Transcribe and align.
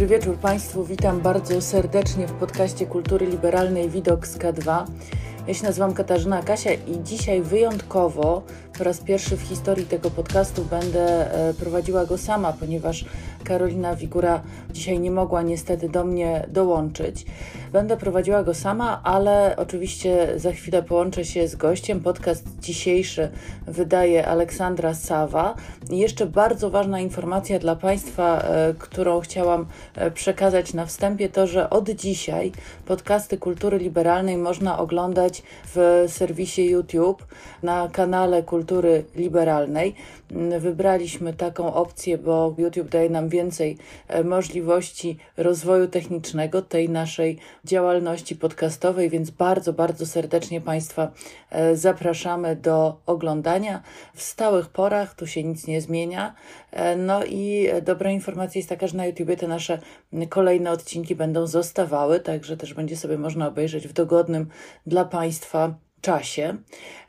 Dobry 0.00 0.18
wieczór 0.18 0.36
Państwu. 0.36 0.84
Witam 0.84 1.20
bardzo 1.20 1.60
serdecznie 1.60 2.26
w 2.26 2.32
podcaście 2.32 2.86
Kultury 2.86 3.26
Liberalnej 3.26 3.90
Widok 3.90 4.26
z 4.26 4.38
K2. 4.38 4.84
Ja 5.46 5.54
się 5.54 5.64
nazywam 5.64 5.94
Katarzyna 5.94 6.42
Kasia 6.42 6.72
i 6.72 7.02
dzisiaj 7.04 7.42
wyjątkowo 7.42 8.42
po 8.78 8.84
raz 8.84 9.00
pierwszy 9.00 9.36
w 9.36 9.42
historii 9.42 9.86
tego 9.86 10.10
podcastu 10.10 10.64
będę 10.64 11.34
e, 11.34 11.54
prowadziła 11.54 12.06
go 12.06 12.18
sama, 12.18 12.52
ponieważ 12.52 13.04
Karolina 13.50 13.96
Wigura 13.96 14.42
dzisiaj 14.72 15.00
nie 15.00 15.10
mogła 15.10 15.42
niestety 15.42 15.88
do 15.88 16.04
mnie 16.04 16.46
dołączyć. 16.48 17.26
Będę 17.72 17.96
prowadziła 17.96 18.42
go 18.42 18.54
sama, 18.54 19.00
ale 19.04 19.54
oczywiście 19.56 20.28
za 20.36 20.52
chwilę 20.52 20.82
połączę 20.82 21.24
się 21.24 21.48
z 21.48 21.56
gościem. 21.56 22.00
Podcast 22.00 22.44
dzisiejszy 22.60 23.30
wydaje 23.66 24.26
Aleksandra 24.26 24.94
Sawa. 24.94 25.54
I 25.90 25.98
jeszcze 25.98 26.26
bardzo 26.26 26.70
ważna 26.70 27.00
informacja 27.00 27.58
dla 27.58 27.76
Państwa, 27.76 28.42
e, 28.42 28.74
którą 28.78 29.20
chciałam 29.20 29.66
e, 29.94 30.10
przekazać 30.10 30.74
na 30.74 30.86
wstępie, 30.86 31.28
to 31.28 31.46
że 31.46 31.70
od 31.70 31.90
dzisiaj 31.90 32.52
podcasty 32.86 33.38
kultury 33.38 33.78
liberalnej 33.78 34.36
można 34.36 34.78
oglądać 34.78 35.42
w 35.74 36.04
serwisie 36.08 36.66
YouTube 36.66 37.26
na 37.62 37.88
kanale 37.92 38.42
Kultury 38.42 39.04
Liberalnej. 39.16 39.94
Mm, 40.30 40.60
wybraliśmy 40.60 41.32
taką 41.32 41.74
opcję, 41.74 42.18
bo 42.18 42.54
YouTube 42.58 42.88
daje 42.88 43.10
nam 43.10 43.28
więcej 43.40 43.76
e, 44.08 44.24
możliwości 44.24 45.16
rozwoju 45.36 45.88
technicznego 45.88 46.62
tej 46.62 46.88
naszej 46.88 47.38
działalności 47.64 48.36
podcastowej, 48.36 49.10
więc 49.10 49.30
bardzo, 49.30 49.72
bardzo 49.72 50.06
serdecznie 50.06 50.60
Państwa 50.60 51.12
e, 51.50 51.76
zapraszamy 51.76 52.56
do 52.56 53.00
oglądania 53.06 53.82
w 54.14 54.22
stałych 54.22 54.68
porach, 54.68 55.14
tu 55.14 55.26
się 55.26 55.44
nic 55.44 55.66
nie 55.66 55.80
zmienia. 55.80 56.34
E, 56.70 56.96
no 56.96 57.24
i 57.24 57.68
dobra 57.82 58.10
informacja 58.10 58.58
jest 58.58 58.68
taka, 58.68 58.86
że 58.86 58.96
na 58.96 59.06
YouTube 59.06 59.36
te 59.38 59.48
nasze 59.48 59.78
kolejne 60.28 60.70
odcinki 60.70 61.16
będą 61.16 61.46
zostawały, 61.46 62.20
także 62.20 62.56
też 62.56 62.74
będzie 62.74 62.96
sobie 62.96 63.18
można 63.18 63.48
obejrzeć 63.48 63.88
w 63.88 63.92
dogodnym 63.92 64.48
dla 64.86 65.04
Państwa 65.04 65.74
czasie. 66.00 66.56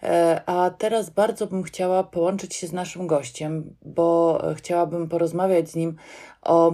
E, 0.03 0.41
a 0.45 0.69
teraz 0.69 1.09
bardzo 1.09 1.47
bym 1.47 1.63
chciała 1.63 2.03
połączyć 2.03 2.55
się 2.55 2.67
z 2.67 2.73
naszym 2.73 3.07
gościem, 3.07 3.75
bo 3.85 4.41
chciałabym 4.55 5.09
porozmawiać 5.09 5.69
z 5.69 5.75
nim 5.75 5.95
o 6.41 6.71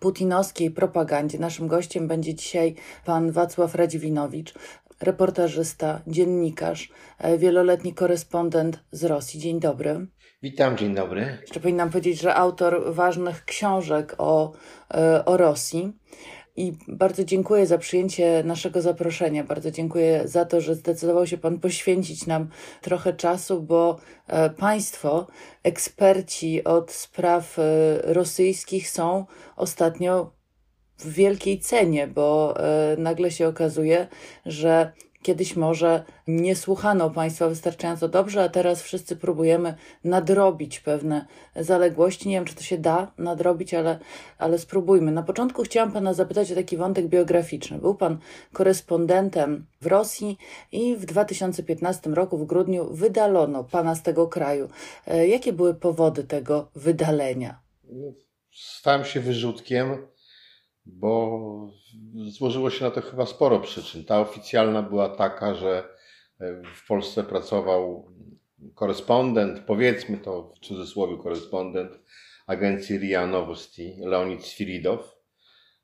putinowskiej 0.00 0.70
propagandzie. 0.70 1.38
Naszym 1.38 1.68
gościem 1.68 2.08
będzie 2.08 2.34
dzisiaj 2.34 2.74
pan 3.04 3.32
Wacław 3.32 3.74
Radziwinowicz, 3.74 4.54
reportażysta, 5.00 6.00
dziennikarz, 6.06 6.90
e, 7.18 7.38
wieloletni 7.38 7.94
korespondent 7.94 8.80
z 8.92 9.04
Rosji. 9.04 9.40
Dzień 9.40 9.60
dobry. 9.60 10.06
Witam, 10.42 10.76
dzień 10.76 10.94
dobry. 10.94 11.38
Jeszcze 11.40 11.60
powinnam 11.60 11.90
powiedzieć, 11.90 12.20
że 12.20 12.34
autor 12.34 12.94
ważnych 12.94 13.44
książek 13.44 14.14
o, 14.18 14.52
e, 14.94 15.24
o 15.24 15.36
Rosji. 15.36 15.92
I 16.60 16.72
bardzo 16.88 17.24
dziękuję 17.24 17.66
za 17.66 17.78
przyjęcie 17.78 18.42
naszego 18.44 18.82
zaproszenia. 18.82 19.44
Bardzo 19.44 19.70
dziękuję 19.70 20.22
za 20.24 20.44
to, 20.44 20.60
że 20.60 20.74
zdecydował 20.74 21.26
się 21.26 21.38
Pan 21.38 21.58
poświęcić 21.58 22.26
nam 22.26 22.48
trochę 22.80 23.12
czasu, 23.12 23.62
bo 23.62 23.98
e, 24.26 24.50
Państwo, 24.50 25.26
eksperci 25.62 26.64
od 26.64 26.92
spraw 26.92 27.58
e, 27.58 27.62
rosyjskich, 28.02 28.90
są 28.90 29.26
ostatnio 29.56 30.32
w 30.98 31.12
wielkiej 31.12 31.60
cenie, 31.60 32.06
bo 32.06 32.54
e, 32.56 32.96
nagle 32.98 33.30
się 33.30 33.48
okazuje, 33.48 34.08
że 34.46 34.92
Kiedyś 35.22 35.56
może 35.56 36.04
nie 36.26 36.56
słuchano 36.56 37.10
Państwa 37.10 37.48
wystarczająco 37.48 38.08
dobrze, 38.08 38.42
a 38.42 38.48
teraz 38.48 38.82
wszyscy 38.82 39.16
próbujemy 39.16 39.74
nadrobić 40.04 40.80
pewne 40.80 41.26
zaległości. 41.56 42.28
Nie 42.28 42.34
wiem, 42.34 42.44
czy 42.44 42.54
to 42.54 42.62
się 42.62 42.78
da 42.78 43.12
nadrobić, 43.18 43.74
ale, 43.74 43.98
ale 44.38 44.58
spróbujmy. 44.58 45.12
Na 45.12 45.22
początku 45.22 45.62
chciałam 45.62 45.92
Pana 45.92 46.14
zapytać 46.14 46.52
o 46.52 46.54
taki 46.54 46.76
wątek 46.76 47.08
biograficzny. 47.08 47.78
Był 47.78 47.94
Pan 47.94 48.18
korespondentem 48.52 49.66
w 49.80 49.86
Rosji 49.86 50.38
i 50.72 50.96
w 50.96 51.04
2015 51.04 52.10
roku, 52.10 52.38
w 52.38 52.46
grudniu, 52.46 52.94
wydalono 52.94 53.64
Pana 53.64 53.94
z 53.94 54.02
tego 54.02 54.28
kraju. 54.28 54.68
E, 55.06 55.28
jakie 55.28 55.52
były 55.52 55.74
powody 55.74 56.24
tego 56.24 56.70
wydalenia? 56.74 57.60
Stałem 58.50 59.04
się 59.04 59.20
wyrzutkiem 59.20 59.96
bo 60.86 61.59
złożyło 62.14 62.70
się 62.70 62.84
na 62.84 62.90
to 62.90 63.02
chyba 63.02 63.26
sporo 63.26 63.60
przyczyn. 63.60 64.04
Ta 64.04 64.20
oficjalna 64.20 64.82
była 64.82 65.08
taka, 65.08 65.54
że 65.54 65.88
e, 66.40 66.62
w 66.74 66.86
Polsce 66.86 67.24
pracował 67.24 68.10
korespondent, 68.74 69.60
powiedzmy 69.60 70.18
to 70.18 70.52
w 70.56 70.58
cudzysłowie 70.66 71.16
korespondent 71.22 71.90
agencji 72.46 72.98
RIA 72.98 73.26
Nowosti, 73.26 73.96
Leonid 74.00 74.44
Sfiridow, 74.44 75.20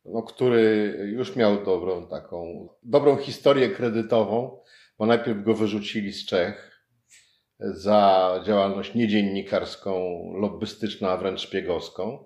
no, 0.05 0.23
który 0.23 0.95
już 1.13 1.37
miał 1.37 1.65
dobrą 1.65 2.07
taką, 2.07 2.69
dobrą 2.83 3.17
historię 3.17 3.69
kredytową, 3.69 4.61
bo 4.99 5.07
najpierw 5.07 5.45
go 5.45 5.55
wyrzucili 5.55 6.13
z 6.13 6.27
Czech 6.27 6.77
za 7.59 8.31
działalność 8.47 8.95
niedziennikarską, 8.95 10.23
lobbystyczną, 10.41 11.09
a 11.09 11.17
wręcz 11.17 11.41
szpiegowską. 11.41 12.25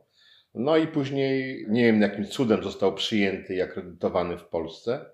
No 0.55 0.77
i 0.77 0.87
później, 0.87 1.67
nie 1.69 1.85
wiem 1.85 2.03
jakim 2.03 2.27
cudem 2.27 2.63
został 2.63 2.95
przyjęty 2.95 3.55
i 3.55 3.63
akredytowany 3.63 4.39
w 4.39 4.45
Polsce, 4.45 5.07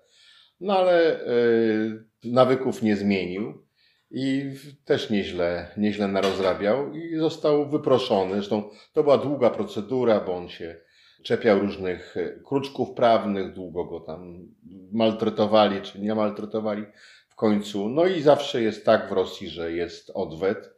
no 0.59 0.77
ale 0.77 1.21
y, 1.21 2.03
nawyków 2.23 2.81
nie 2.81 2.95
zmienił 2.95 3.67
i 4.11 4.51
też 4.85 5.09
nieźle, 5.09 5.71
nieźle 5.77 6.07
narozrabiał 6.07 6.93
i 6.93 7.17
został 7.17 7.69
wyproszony. 7.69 8.33
Zresztą 8.33 8.69
to 8.93 9.03
była 9.03 9.17
długa 9.17 9.49
procedura, 9.49 10.19
bo 10.19 10.35
on 10.35 10.49
się 10.49 10.75
czepiał 11.23 11.59
różnych 11.59 12.17
e, 12.17 12.39
kruczków 12.45 12.91
prawnych, 12.91 13.53
długo 13.53 13.85
go 13.85 13.99
tam 13.99 14.47
maltretowali 14.91 15.81
czy 15.81 16.01
nie 16.01 16.15
maltretowali 16.15 16.83
w 17.29 17.35
końcu. 17.35 17.89
No 17.89 18.05
i 18.05 18.21
zawsze 18.21 18.61
jest 18.61 18.85
tak 18.85 19.09
w 19.09 19.11
Rosji, 19.11 19.49
że 19.49 19.71
jest 19.71 20.11
odwet 20.13 20.69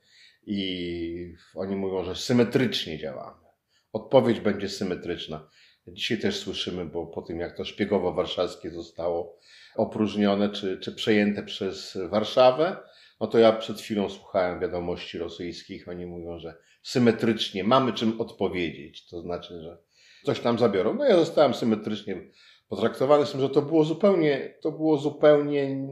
i 0.46 1.34
oni 1.56 1.76
mówią, 1.76 2.04
że 2.04 2.16
symetrycznie 2.16 2.98
działamy 2.98 3.49
odpowiedź 3.94 4.40
będzie 4.40 4.70
symetryczna. 4.70 5.50
Dzisiaj 5.88 6.20
też 6.20 6.40
słyszymy, 6.40 6.86
bo 6.86 7.08
po 7.08 7.22
tym 7.22 7.40
jak 7.40 7.58
to 7.58 7.66
szpiegowo 7.66 8.14
warszawskie 8.14 8.72
zostało 8.72 9.40
opróżnione 9.76 10.50
czy, 10.50 10.80
czy 10.80 10.92
przejęte 10.92 11.44
przez 11.44 11.98
Warszawę, 12.10 12.78
no 13.20 13.28
to 13.28 13.40
ja 13.40 13.54
przed 13.54 13.82
chwilą 13.82 14.10
słuchałem 14.10 14.60
wiadomości 14.60 15.18
rosyjskich. 15.18 15.88
Oni 15.88 16.06
mówią, 16.06 16.40
że 16.40 16.58
symetrycznie 16.84 17.64
mamy 17.64 17.94
czym 17.94 18.22
odpowiedzieć. 18.22 19.08
To 19.08 19.22
znaczy, 19.22 19.62
że 19.62 19.78
coś 20.26 20.40
tam 20.40 20.60
zabiorą. 20.60 20.94
No 20.94 21.06
ja 21.06 21.16
zostałem 21.16 21.54
symetrycznie 21.54 22.22
potraktowany, 22.70 23.26
z 23.26 23.32
tym, 23.32 23.42
że 23.42 23.50
to 23.50 23.62
było 23.62 23.84
zupełnie, 23.84 24.58
to 24.62 24.72
było 24.72 24.98
zupełnie 24.98 25.88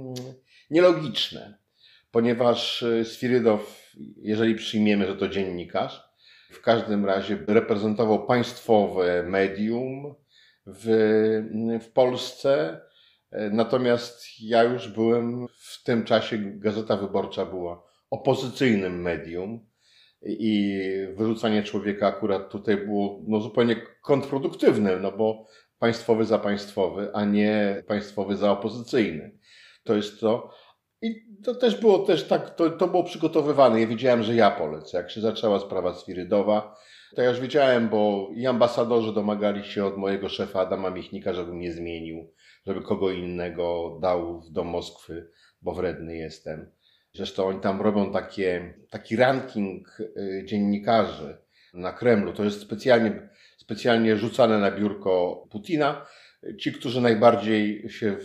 nielogiczne, 0.70 1.58
ponieważ 2.12 2.86
Sfirydow, 3.04 3.92
jeżeli 4.18 4.56
przyjmiemy, 4.56 5.08
że 5.08 5.16
to 5.16 5.28
dziennikarz, 5.28 6.07
w 6.50 6.62
każdym 6.62 7.06
razie 7.06 7.38
reprezentował 7.48 8.26
państwowe 8.26 9.24
medium 9.24 10.16
w, 10.66 10.86
w 11.82 11.92
Polsce. 11.92 12.82
Natomiast 13.52 14.42
ja 14.42 14.64
już 14.64 14.88
byłem 14.88 15.48
w 15.48 15.84
tym 15.84 16.04
czasie, 16.04 16.38
Gazeta 16.38 16.98
Wyborcza 16.98 17.46
była 17.46 17.84
opozycyjnym 18.10 19.02
medium 19.02 19.66
i 20.26 20.82
wyrzucanie 21.16 21.64
człowieka 21.64 22.08
akurat 22.08 22.50
tutaj 22.50 22.78
było 22.78 23.22
no, 23.28 23.42
zupełnie 23.42 23.76
kontrproduktywne, 24.02 25.00
no 25.00 25.12
bo 25.12 25.46
państwowy 25.80 26.26
za 26.26 26.40
państwowy, 26.40 27.10
a 27.14 27.26
nie 27.26 27.84
państwowy 27.88 28.36
za 28.36 28.52
opozycyjny. 28.52 29.38
To 29.84 29.96
jest 29.96 30.20
to. 30.20 30.54
I 31.02 31.26
to 31.44 31.56
też 31.56 31.82
było 31.82 32.00
też 32.00 32.28
tak, 32.28 32.56
to, 32.56 32.70
to 32.70 32.88
było 32.88 33.04
przygotowywane. 33.04 33.82
Ja 33.82 33.88
wiedziałem, 33.88 34.24
że 34.24 34.36
ja 34.36 34.52
polecę. 34.52 34.98
Jak 34.98 35.12
się 35.12 35.22
zaczęła 35.22 35.60
sprawa 35.60 35.94
Swirydowa, 35.94 36.76
to 37.16 37.22
ja 37.22 37.30
już 37.30 37.40
wiedziałem, 37.40 37.90
bo 37.90 38.30
i 38.36 38.48
ambasadorzy 38.48 39.14
domagali 39.14 39.64
się 39.64 39.86
od 39.86 39.98
mojego 39.98 40.30
szefa 40.30 40.60
Adama 40.60 40.90
Michnika, 40.90 41.34
żebym 41.34 41.60
nie 41.60 41.72
zmienił, 41.72 42.34
żeby 42.68 42.82
kogo 42.82 43.12
innego 43.12 43.98
dał 44.02 44.44
do 44.52 44.64
Moskwy, 44.64 45.30
bo 45.62 45.74
wredny 45.74 46.16
jestem. 46.16 46.72
Zresztą 47.14 47.46
oni 47.46 47.60
tam 47.60 47.82
robią 47.82 48.12
takie, 48.12 48.74
taki 48.90 49.16
ranking 49.16 50.00
y, 50.00 50.44
dziennikarzy 50.46 51.38
na 51.74 51.94
Kremlu. 51.94 52.34
To 52.34 52.44
jest 52.44 52.62
specjalnie, 52.62 53.30
specjalnie 53.58 54.18
rzucane 54.18 54.58
na 54.58 54.72
biurko 54.72 55.44
Putina. 55.52 56.06
Ci, 56.60 56.74
którzy 56.74 57.02
najbardziej 57.02 57.90
się 57.90 58.18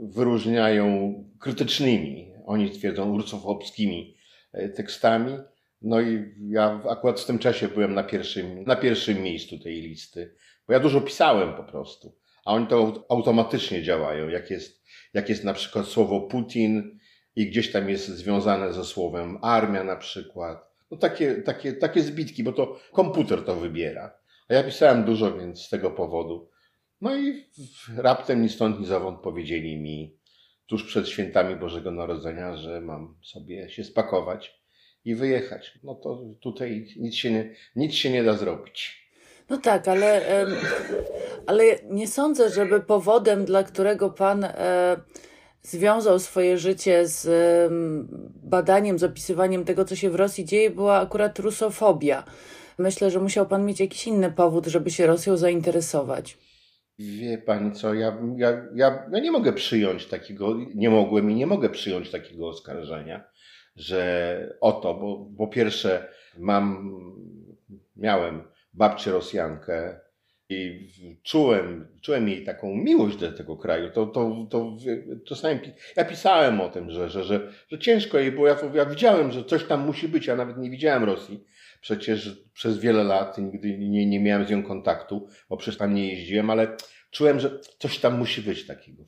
wyróżniają 0.00 1.14
krytycznymi, 1.40 2.32
oni 2.46 2.70
twierdzą 2.70 3.16
rusofobskimi 3.16 4.16
e, 4.52 4.68
tekstami. 4.68 5.38
No 5.82 6.00
i 6.00 6.34
ja 6.48 6.82
akurat 6.90 7.20
w 7.20 7.26
tym 7.26 7.38
czasie 7.38 7.68
byłem 7.68 7.94
na 7.94 8.02
pierwszym, 8.02 8.64
na 8.64 8.76
pierwszym 8.76 9.22
miejscu 9.22 9.58
tej 9.58 9.80
listy, 9.80 10.34
bo 10.66 10.72
ja 10.72 10.80
dużo 10.80 11.00
pisałem 11.00 11.54
po 11.54 11.64
prostu, 11.64 12.16
a 12.44 12.52
oni 12.52 12.66
to 12.66 13.06
automatycznie 13.08 13.82
działają. 13.82 14.28
Jak 14.28 14.50
jest, 14.50 14.84
jak 15.14 15.28
jest 15.28 15.44
na 15.44 15.54
przykład 15.54 15.86
słowo 15.86 16.20
Putin 16.20 16.98
i 17.36 17.46
gdzieś 17.46 17.72
tam 17.72 17.88
jest 17.88 18.08
związane 18.08 18.72
ze 18.72 18.84
słowem 18.84 19.38
armia 19.42 19.84
na 19.84 19.96
przykład. 19.96 20.72
No 20.90 20.96
takie, 20.96 21.34
takie, 21.34 21.72
takie 21.72 22.02
zbitki, 22.02 22.44
bo 22.44 22.52
to 22.52 22.78
komputer 22.92 23.44
to 23.44 23.56
wybiera. 23.56 24.12
A 24.48 24.54
ja 24.54 24.64
pisałem 24.64 25.04
dużo, 25.04 25.38
więc 25.38 25.62
z 25.62 25.68
tego 25.68 25.90
powodu. 25.90 26.50
No 27.02 27.16
i 27.16 27.44
raptem 27.96 28.42
ni 28.42 28.48
stąd, 28.48 28.80
ni 28.80 28.86
zowąd 28.86 29.20
powiedzieli 29.20 29.76
mi 29.76 30.16
tuż 30.66 30.84
przed 30.84 31.08
świętami 31.08 31.56
Bożego 31.56 31.90
Narodzenia, 31.90 32.56
że 32.56 32.80
mam 32.80 33.16
sobie 33.22 33.70
się 33.70 33.84
spakować 33.84 34.62
i 35.04 35.14
wyjechać. 35.14 35.78
No 35.82 35.94
to 35.94 36.24
tutaj 36.40 36.86
nic 36.96 37.14
się 37.14 37.30
nie, 37.30 37.54
nic 37.76 37.94
się 37.94 38.10
nie 38.10 38.24
da 38.24 38.32
zrobić. 38.32 39.02
No 39.50 39.56
tak, 39.56 39.88
ale, 39.88 40.22
ale 41.46 41.64
nie 41.90 42.08
sądzę, 42.08 42.50
żeby 42.50 42.80
powodem, 42.80 43.44
dla 43.44 43.62
którego 43.62 44.10
pan 44.10 44.44
e, 44.44 44.96
związał 45.62 46.18
swoje 46.18 46.58
życie 46.58 47.06
z 47.06 47.28
badaniem, 48.42 48.98
z 48.98 49.04
opisywaniem 49.04 49.64
tego, 49.64 49.84
co 49.84 49.96
się 49.96 50.10
w 50.10 50.14
Rosji 50.14 50.44
dzieje, 50.44 50.70
była 50.70 50.98
akurat 50.98 51.38
rusofobia. 51.38 52.24
Myślę, 52.78 53.10
że 53.10 53.20
musiał 53.20 53.46
pan 53.46 53.66
mieć 53.66 53.80
jakiś 53.80 54.06
inny 54.06 54.30
powód, 54.30 54.66
żeby 54.66 54.90
się 54.90 55.06
Rosją 55.06 55.36
zainteresować. 55.36 56.38
Wie 57.02 57.38
pani 57.38 57.72
co, 57.72 57.94
ja, 57.94 58.18
ja, 58.36 58.50
ja, 58.74 59.06
ja 59.12 59.20
nie 59.20 59.32
mogę 59.32 59.52
przyjąć 59.52 60.06
takiego, 60.06 60.56
nie 60.74 60.90
mogłem 60.90 61.30
i 61.30 61.34
nie 61.34 61.46
mogę 61.46 61.70
przyjąć 61.70 62.10
takiego 62.10 62.48
oskarżenia, 62.48 63.24
że 63.76 64.56
oto, 64.60 64.94
bo 64.94 65.30
po 65.38 65.46
pierwsze 65.46 66.08
mam, 66.38 66.92
miałem 67.96 68.42
babcię 68.74 69.10
Rosjankę 69.10 70.00
i 70.48 70.88
czułem, 71.22 71.88
czułem 72.00 72.28
jej 72.28 72.44
taką 72.44 72.74
miłość 72.74 73.16
do 73.16 73.32
tego 73.32 73.56
kraju. 73.56 73.90
To, 73.90 74.06
to, 74.06 74.46
to 74.50 74.76
czasami 75.26 75.60
ja 75.96 76.04
pisałem 76.04 76.60
o 76.60 76.68
tym, 76.68 76.90
że, 76.90 77.08
że, 77.08 77.24
że, 77.24 77.52
że 77.68 77.78
ciężko 77.78 78.18
jej 78.18 78.32
było. 78.32 78.48
Ja, 78.48 78.56
ja 78.74 78.86
widziałem, 78.86 79.32
że 79.32 79.44
coś 79.44 79.64
tam 79.64 79.86
musi 79.86 80.08
być. 80.08 80.26
Ja 80.26 80.36
nawet 80.36 80.58
nie 80.58 80.70
widziałem 80.70 81.04
Rosji. 81.04 81.44
Przecież 81.82 82.44
przez 82.52 82.78
wiele 82.78 83.04
lat 83.04 83.38
nigdy 83.38 83.78
nie, 83.78 84.06
nie 84.06 84.20
miałem 84.20 84.46
z 84.46 84.50
nią 84.50 84.62
kontaktu, 84.62 85.28
bo 85.48 85.56
przecież 85.56 85.78
tam 85.78 85.94
nie 85.94 86.08
jeździłem, 86.08 86.50
ale 86.50 86.76
czułem, 87.10 87.40
że 87.40 87.60
coś 87.78 87.98
tam 87.98 88.18
musi 88.18 88.42
być 88.42 88.66
takiego, 88.66 89.04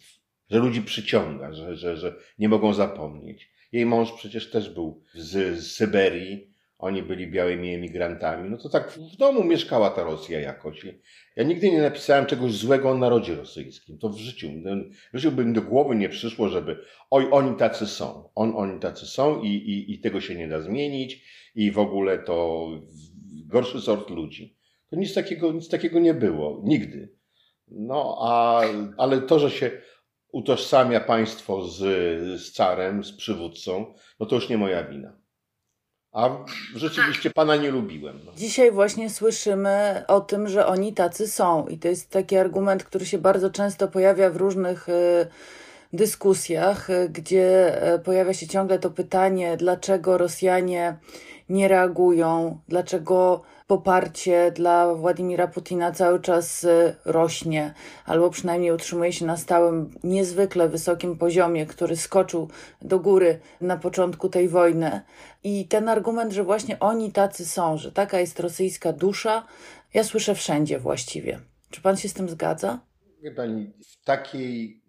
że 0.50 0.58
ludzi 0.58 0.82
przyciąga, 0.82 1.52
że, 1.52 1.76
że, 1.76 1.96
że 1.96 2.14
nie 2.38 2.48
mogą 2.48 2.74
zapomnieć. 2.74 3.50
Jej 3.72 3.86
mąż 3.86 4.12
przecież 4.12 4.50
też 4.50 4.70
był 4.70 5.02
z, 5.14 5.58
z 5.58 5.72
Syberii, 5.72 6.53
oni 6.84 7.02
byli 7.02 7.26
białymi 7.26 7.74
emigrantami, 7.74 8.50
no 8.50 8.56
to 8.56 8.68
tak 8.68 8.90
w 8.90 9.16
domu 9.16 9.44
mieszkała 9.44 9.90
ta 9.90 10.04
Rosja 10.04 10.40
jakoś. 10.40 10.86
Ja 11.36 11.44
nigdy 11.44 11.70
nie 11.70 11.82
napisałem 11.82 12.26
czegoś 12.26 12.52
złego 12.52 12.90
o 12.90 12.98
narodzie 12.98 13.34
rosyjskim. 13.34 13.98
To 13.98 14.08
w 14.08 14.18
życiu, 14.18 14.48
w 15.12 15.16
życiu 15.16 15.32
by 15.32 15.44
mi 15.44 15.54
do 15.54 15.62
głowy 15.62 15.96
nie 15.96 16.08
przyszło, 16.08 16.48
żeby 16.48 16.76
oj, 17.10 17.28
oni 17.30 17.56
tacy 17.56 17.86
są. 17.86 18.28
On, 18.34 18.52
oni 18.56 18.80
tacy 18.80 19.06
są 19.06 19.42
i, 19.42 19.48
i, 19.48 19.92
i 19.92 20.00
tego 20.00 20.20
się 20.20 20.34
nie 20.34 20.48
da 20.48 20.60
zmienić 20.60 21.24
i 21.54 21.70
w 21.70 21.78
ogóle 21.78 22.18
to 22.18 22.68
gorszy 23.46 23.80
sort 23.80 24.10
ludzi. 24.10 24.56
To 24.90 24.96
nic 24.96 25.14
takiego, 25.14 25.52
nic 25.52 25.68
takiego 25.68 26.00
nie 26.00 26.14
było. 26.14 26.62
Nigdy. 26.64 27.12
No, 27.68 28.18
a, 28.20 28.62
ale 28.96 29.20
to, 29.20 29.38
że 29.38 29.50
się 29.50 29.70
utożsamia 30.32 31.00
państwo 31.00 31.68
z, 31.68 31.78
z 32.40 32.52
carem, 32.52 33.04
z 33.04 33.12
przywódcą, 33.12 33.94
no 34.20 34.26
to 34.26 34.34
już 34.34 34.48
nie 34.48 34.58
moja 34.58 34.84
wina. 34.84 35.23
A 36.14 36.30
rzeczywiście 36.74 37.30
pana 37.30 37.56
nie 37.56 37.70
lubiłem. 37.70 38.20
No. 38.26 38.32
Dzisiaj 38.36 38.72
właśnie 38.72 39.10
słyszymy 39.10 40.04
o 40.08 40.20
tym, 40.20 40.48
że 40.48 40.66
oni 40.66 40.92
tacy 40.92 41.28
są. 41.28 41.66
I 41.66 41.78
to 41.78 41.88
jest 41.88 42.10
taki 42.10 42.36
argument, 42.36 42.84
który 42.84 43.06
się 43.06 43.18
bardzo 43.18 43.50
często 43.50 43.88
pojawia 43.88 44.30
w 44.30 44.36
różnych 44.36 44.88
y, 44.88 45.26
dyskusjach, 45.92 46.90
y, 46.90 47.08
gdzie 47.08 47.78
y, 47.94 47.98
pojawia 47.98 48.34
się 48.34 48.46
ciągle 48.46 48.78
to 48.78 48.90
pytanie, 48.90 49.56
dlaczego 49.56 50.18
Rosjanie 50.18 50.96
nie 51.48 51.68
reagują, 51.68 52.58
dlaczego 52.68 53.42
poparcie 53.66 54.52
dla 54.54 54.94
Władimira 54.94 55.48
Putina 55.48 55.92
cały 55.92 56.20
czas 56.20 56.64
y, 56.64 56.96
rośnie, 57.04 57.74
albo 58.04 58.30
przynajmniej 58.30 58.72
utrzymuje 58.72 59.12
się 59.12 59.26
na 59.26 59.36
stałym, 59.36 59.90
niezwykle 60.04 60.68
wysokim 60.68 61.18
poziomie, 61.18 61.66
który 61.66 61.96
skoczył 61.96 62.48
do 62.82 62.98
góry 62.98 63.40
na 63.60 63.76
początku 63.76 64.28
tej 64.28 64.48
wojny. 64.48 65.00
I 65.44 65.68
ten 65.68 65.88
argument, 65.88 66.32
że 66.32 66.44
właśnie 66.44 66.80
oni 66.80 67.12
tacy 67.12 67.46
są, 67.46 67.78
że 67.78 67.92
taka 67.92 68.20
jest 68.20 68.40
rosyjska 68.40 68.92
dusza, 68.92 69.46
ja 69.94 70.04
słyszę 70.04 70.34
wszędzie 70.34 70.78
właściwie. 70.78 71.40
Czy 71.70 71.80
pan 71.80 71.96
się 71.96 72.08
z 72.08 72.14
tym 72.14 72.28
zgadza? 72.28 72.80
Wie 73.22 73.30
pani, 73.30 73.72
w 73.88 74.04
takiej, 74.04 74.82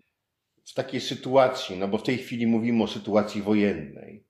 w 0.66 0.74
takiej 0.74 1.01
sytuacji, 1.01 1.77
no 1.77 1.88
bo 1.88 1.98
w 1.98 2.04
tej 2.04 2.18
chwili 2.18 2.48
mówimy 2.48 2.83
o 2.83 2.88
sytuacji 2.88 3.42
wojennej, 3.42 4.25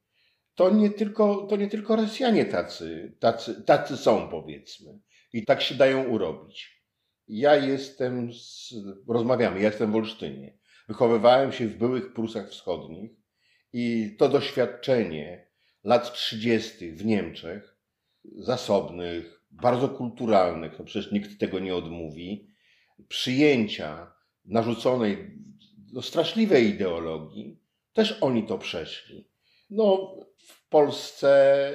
to 0.56 0.70
nie 0.70 0.90
tylko, 0.90 1.48
to 1.50 1.56
nie 1.56 1.68
tylko 1.68 1.96
Rosjanie 1.96 2.46
tacy, 2.46 3.16
tacy, 3.20 3.64
tacy 3.64 3.98
są, 3.98 4.30
powiedzmy. 4.30 5.00
I 5.34 5.46
tak 5.46 5.62
się 5.62 5.76
dają 5.76 6.04
urobić. 6.04 6.86
Ja 7.28 7.56
jestem, 7.56 8.34
z, 8.34 8.74
rozmawiamy, 9.08 9.60
ja 9.60 9.68
jestem 9.68 9.92
w 9.92 9.96
Olsztynie. 9.96 10.58
Wychowywałem 10.88 11.52
się 11.52 11.68
w 11.68 11.78
byłych 11.78 12.14
Prusach 12.14 12.50
Wschodnich 12.50 13.12
i 13.74 14.16
to 14.20 14.30
doświadczenie 14.30 15.48
lat 15.84 16.14
30. 16.14 16.92
w 16.92 17.06
Niemczech, 17.06 17.78
zasobnych, 18.36 19.42
bardzo 19.52 19.90
kulturalnych, 19.90 20.80
no 20.80 20.86
przecież 20.86 21.12
nikt 21.12 21.40
tego 21.40 21.60
nie 21.60 21.76
odmówi, 21.76 22.56
przyjęcia 23.08 24.12
narzuconej 24.46 25.32
no, 25.94 26.02
straszliwej 26.02 26.70
ideologii, 26.70 27.60
też 27.94 28.18
oni 28.22 28.48
to 28.48 28.58
przeszli. 28.58 29.28
No, 29.70 30.16
w 30.38 30.70
Polsce 30.70 31.72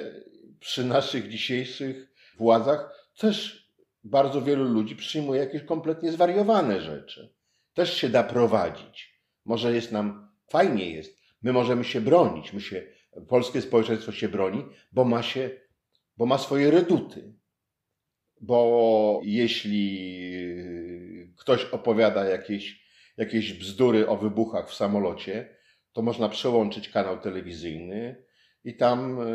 przy 0.59 0.85
naszych 0.85 1.29
dzisiejszych 1.29 2.13
władzach 2.37 3.09
też 3.17 3.67
bardzo 4.03 4.41
wielu 4.41 4.63
ludzi 4.63 4.95
przyjmuje 4.95 5.39
jakieś 5.39 5.63
kompletnie 5.63 6.11
zwariowane 6.11 6.81
rzeczy. 6.81 7.33
Też 7.73 7.97
się 7.97 8.09
da 8.09 8.23
prowadzić. 8.23 9.21
Może 9.45 9.73
jest 9.73 9.91
nam, 9.91 10.31
fajnie 10.49 10.91
jest, 10.91 11.21
my 11.41 11.53
możemy 11.53 11.83
się 11.83 12.01
bronić, 12.01 12.53
my 12.53 12.61
się, 12.61 12.83
polskie 13.27 13.61
społeczeństwo 13.61 14.11
się 14.11 14.29
broni, 14.29 14.65
bo 14.91 15.05
ma 15.05 15.23
się, 15.23 15.49
bo 16.17 16.25
ma 16.25 16.37
swoje 16.37 16.71
reduty. 16.71 17.33
Bo 18.41 19.21
jeśli 19.23 20.11
ktoś 21.37 21.65
opowiada 21.65 22.25
jakieś, 22.25 22.85
jakieś 23.17 23.53
bzdury 23.53 24.07
o 24.07 24.17
wybuchach 24.17 24.69
w 24.69 24.73
samolocie, 24.73 25.60
to 25.93 26.01
można 26.01 26.29
przełączyć 26.29 26.89
kanał 26.89 27.19
telewizyjny 27.19 28.23
i 28.63 28.77
tam 28.77 29.21
e, 29.21 29.25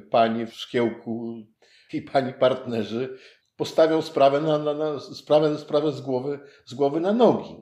pani 0.00 0.46
w 0.46 0.54
szkiełku 0.54 1.36
i 1.92 2.02
pani 2.02 2.32
partnerzy 2.32 3.18
postawią 3.56 4.02
sprawę, 4.02 4.40
na, 4.40 4.58
na, 4.58 4.74
na, 4.74 5.00
sprawę, 5.00 5.58
sprawę 5.58 5.92
z, 5.92 6.00
głowy, 6.00 6.40
z 6.64 6.74
głowy 6.74 7.00
na 7.00 7.12
nogi. 7.12 7.56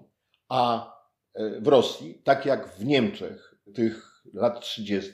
A 0.49 0.93
e, 1.35 1.61
w 1.61 1.69
Rosji, 1.69 2.23
tak 2.25 2.47
jak 2.47 2.69
w 2.69 2.85
Niemczech 2.85 3.55
tych 3.75 4.23
lat 4.35 4.61
30., 4.61 5.13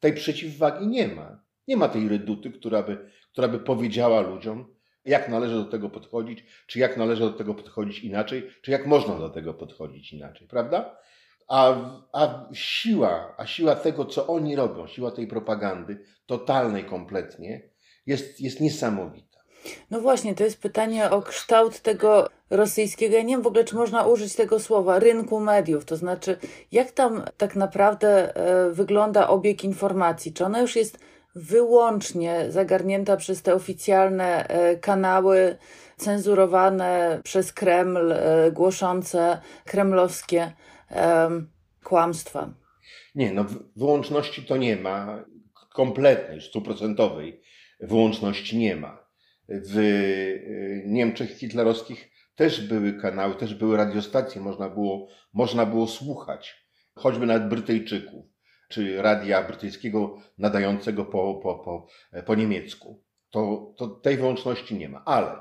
tej 0.00 0.12
przeciwwagi 0.12 0.86
nie 0.86 1.08
ma. 1.08 1.44
Nie 1.68 1.76
ma 1.76 1.88
tej 1.88 2.08
reduty, 2.08 2.50
która 2.50 2.82
by, 2.82 3.10
która 3.32 3.48
by 3.48 3.58
powiedziała 3.58 4.20
ludziom, 4.20 4.74
jak 5.04 5.28
należy 5.28 5.54
do 5.54 5.64
tego 5.64 5.90
podchodzić, 5.90 6.44
czy 6.66 6.78
jak 6.78 6.96
należy 6.96 7.22
do 7.22 7.32
tego 7.32 7.54
podchodzić 7.54 7.98
inaczej, 7.98 8.50
czy 8.62 8.70
jak 8.70 8.86
można 8.86 9.18
do 9.18 9.30
tego 9.30 9.54
podchodzić 9.54 10.12
inaczej, 10.12 10.48
prawda? 10.48 10.96
A, 11.48 11.74
a 12.12 12.48
siła, 12.52 13.34
a 13.36 13.46
siła 13.46 13.74
tego, 13.74 14.04
co 14.04 14.26
oni 14.26 14.56
robią, 14.56 14.86
siła 14.86 15.10
tej 15.10 15.26
propagandy, 15.26 16.04
totalnej 16.26 16.84
kompletnie, 16.84 17.62
jest, 18.06 18.40
jest 18.40 18.60
niesamowita. 18.60 19.34
No 19.90 20.00
właśnie, 20.00 20.34
to 20.34 20.44
jest 20.44 20.60
pytanie 20.60 21.10
o 21.10 21.22
kształt 21.22 21.80
tego 21.80 22.28
rosyjskiego, 22.50 23.16
ja 23.16 23.22
nie 23.22 23.34
wiem 23.34 23.42
w 23.42 23.46
ogóle, 23.46 23.64
czy 23.64 23.76
można 23.76 24.06
użyć 24.06 24.34
tego 24.34 24.60
słowa, 24.60 24.98
rynku 24.98 25.40
mediów. 25.40 25.84
To 25.84 25.96
znaczy, 25.96 26.36
jak 26.72 26.90
tam 26.90 27.24
tak 27.36 27.56
naprawdę 27.56 28.36
e, 28.36 28.70
wygląda 28.70 29.28
obieg 29.28 29.64
informacji? 29.64 30.32
Czy 30.32 30.44
ona 30.44 30.60
już 30.60 30.76
jest 30.76 30.98
wyłącznie 31.34 32.46
zagarnięta 32.48 33.16
przez 33.16 33.42
te 33.42 33.54
oficjalne 33.54 34.48
e, 34.48 34.76
kanały, 34.76 35.56
cenzurowane 35.96 37.20
przez 37.24 37.52
Kreml, 37.52 38.12
e, 38.12 38.52
głoszące 38.52 39.40
kremlowskie 39.64 40.52
um, 40.94 41.50
kłamstwa. 41.84 42.54
Nie, 43.14 43.32
no 43.32 43.44
wyłączności 43.76 44.42
to 44.42 44.56
nie 44.56 44.76
ma, 44.76 45.24
kompletnej, 45.74 46.40
stuprocentowej 46.40 47.40
wyłączności 47.80 48.58
nie 48.58 48.76
ma. 48.76 49.04
W 49.48 49.78
y, 49.78 50.82
Niemczech 50.86 51.38
hitlerowskich 51.38 52.10
też 52.34 52.68
były 52.68 52.92
kanały, 52.92 53.34
też 53.34 53.54
były 53.54 53.76
radiostacje, 53.76 54.40
można 54.40 54.68
było, 54.68 55.08
można 55.32 55.66
było 55.66 55.86
słuchać, 55.86 56.68
choćby 56.94 57.26
nawet 57.26 57.48
Brytyjczyków, 57.48 58.24
czy 58.68 59.02
radia 59.02 59.42
brytyjskiego 59.42 60.18
nadającego 60.38 61.04
po, 61.04 61.34
po, 61.34 61.54
po, 61.54 61.86
po 62.22 62.34
niemiecku. 62.34 63.04
To, 63.30 63.74
to 63.76 63.88
tej 63.88 64.16
wyłączności 64.16 64.74
nie 64.74 64.88
ma. 64.88 65.02
Ale, 65.04 65.36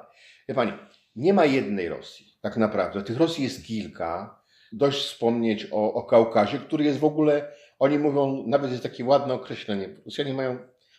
wie 0.49 0.55
Pani, 0.55 0.71
nie 1.15 1.33
ma 1.33 1.45
jednej 1.45 1.89
Rosji, 1.89 2.25
tak 2.41 2.57
naprawdę. 2.57 3.03
Tych 3.03 3.17
Rosji 3.17 3.43
jest 3.43 3.65
kilka, 3.65 4.42
dość 4.73 5.05
wspomnieć 5.05 5.67
o, 5.71 5.93
o 5.93 6.03
Kaukazie, 6.03 6.57
który 6.57 6.83
jest 6.83 6.99
w 6.99 7.05
ogóle, 7.05 7.51
oni 7.79 7.99
mówią, 7.99 8.43
nawet 8.47 8.71
jest 8.71 8.83
takie 8.83 9.05
ładne 9.05 9.33
określenie, 9.33 9.89
Rosjanie 10.05 10.33
mają, 10.33 10.57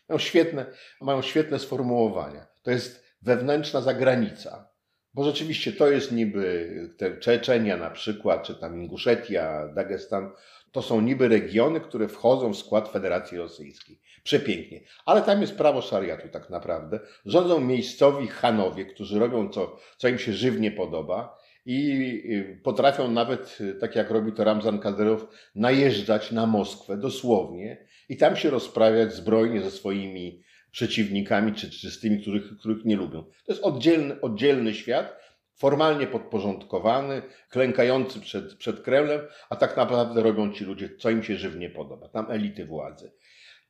mają, 0.09 0.19
świetne, 0.19 0.66
mają 1.00 1.23
świetne 1.23 1.59
sformułowania. 1.59 2.47
To 2.62 2.71
jest 2.71 3.04
wewnętrzna 3.23 3.81
zagranica. 3.81 4.69
Bo 5.14 5.25
rzeczywiście 5.25 5.73
to 5.73 5.90
jest 5.90 6.12
niby 6.12 6.71
te 6.99 7.16
Czeczenia 7.16 7.76
na 7.76 7.90
przykład, 7.90 8.43
czy 8.43 8.54
tam 8.54 8.83
Inguszetia, 8.83 9.69
Dagestan, 9.75 10.33
to 10.73 10.83
są 10.83 11.00
niby 11.00 11.28
regiony, 11.28 11.81
które 11.81 12.09
wchodzą 12.09 12.52
w 12.52 12.59
skład 12.59 12.88
Federacji 12.88 13.38
Rosyjskiej. 13.38 14.00
Przepięknie. 14.23 14.81
Ale 15.07 15.23
tam 15.23 15.40
jest 15.40 15.57
prawo 15.57 15.83
szariatu 15.83 16.28
tak 16.28 16.50
naprawdę. 16.50 17.00
Rządzą 17.26 17.61
miejscowi 17.61 18.26
Hanowie, 18.26 18.87
którzy 18.87 19.19
robią 19.19 19.49
co, 19.49 19.76
co 19.97 20.09
im 20.09 20.19
się 20.19 20.33
żywnie 20.33 20.71
podoba 20.71 21.43
i 21.66 22.23
potrafią 22.62 23.11
nawet, 23.11 23.59
tak 23.80 23.97
jak 23.97 24.11
robi 24.11 24.33
to 24.33 24.44
Ramzan 24.44 24.78
Kadyrow, 24.78 25.26
najeżdżać 25.54 26.33
na 26.33 26.47
Moskwę 26.47 26.97
dosłownie 26.97 27.87
i 28.09 28.16
tam 28.16 28.37
się 28.37 28.50
rozprawiać 28.50 29.14
zbrojnie 29.14 29.61
ze 29.61 29.71
swoimi 29.71 30.42
przeciwnikami, 30.71 31.52
czy, 31.52 31.71
czy 31.71 31.90
z 31.90 32.00
tymi, 32.00 32.23
których, 32.23 32.59
których 32.59 32.85
nie 32.85 32.97
lubią. 32.97 33.23
To 33.23 33.52
jest 33.52 33.62
oddzielny, 33.62 34.21
oddzielny 34.21 34.75
świat, 34.75 35.16
formalnie 35.54 36.06
podporządkowany, 36.06 37.23
klękający 37.50 38.21
przed, 38.21 38.54
przed 38.54 38.80
Kremlem, 38.80 39.21
a 39.50 39.56
tak 39.56 39.76
naprawdę 39.76 40.23
robią 40.23 40.52
ci 40.52 40.64
ludzie, 40.64 40.97
co 40.97 41.11
im 41.11 41.23
się 41.23 41.37
żywnie 41.37 41.71
podoba. 41.71 42.09
Tam 42.09 42.30
elity 42.30 42.66
władzy. 42.66 43.12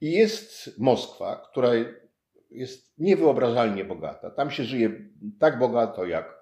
I 0.00 0.12
jest 0.12 0.78
Moskwa, 0.78 1.48
która 1.50 1.70
jest 2.50 2.98
niewyobrażalnie 2.98 3.84
bogata. 3.84 4.30
Tam 4.30 4.50
się 4.50 4.64
żyje 4.64 4.90
tak 5.40 5.58
bogato, 5.58 6.04
jak, 6.04 6.33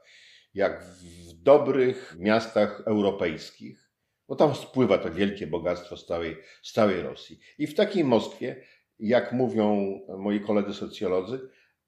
jak 0.55 0.85
w 0.85 1.33
dobrych 1.33 2.17
miastach 2.19 2.83
europejskich, 2.87 3.91
bo 4.29 4.37
tam 4.37 4.55
spływa 4.55 4.99
to 4.99 5.11
wielkie 5.11 5.47
bogactwo 5.47 5.97
z 5.97 6.07
całej, 6.07 6.37
z 6.63 6.73
całej 6.73 7.03
Rosji. 7.03 7.39
I 7.59 7.67
w 7.67 7.75
takiej 7.75 8.05
Moskwie 8.05 8.63
jak 9.03 9.33
mówią 9.33 10.01
moi 10.19 10.41
koledzy 10.41 10.75
socjolodzy, 10.75 11.41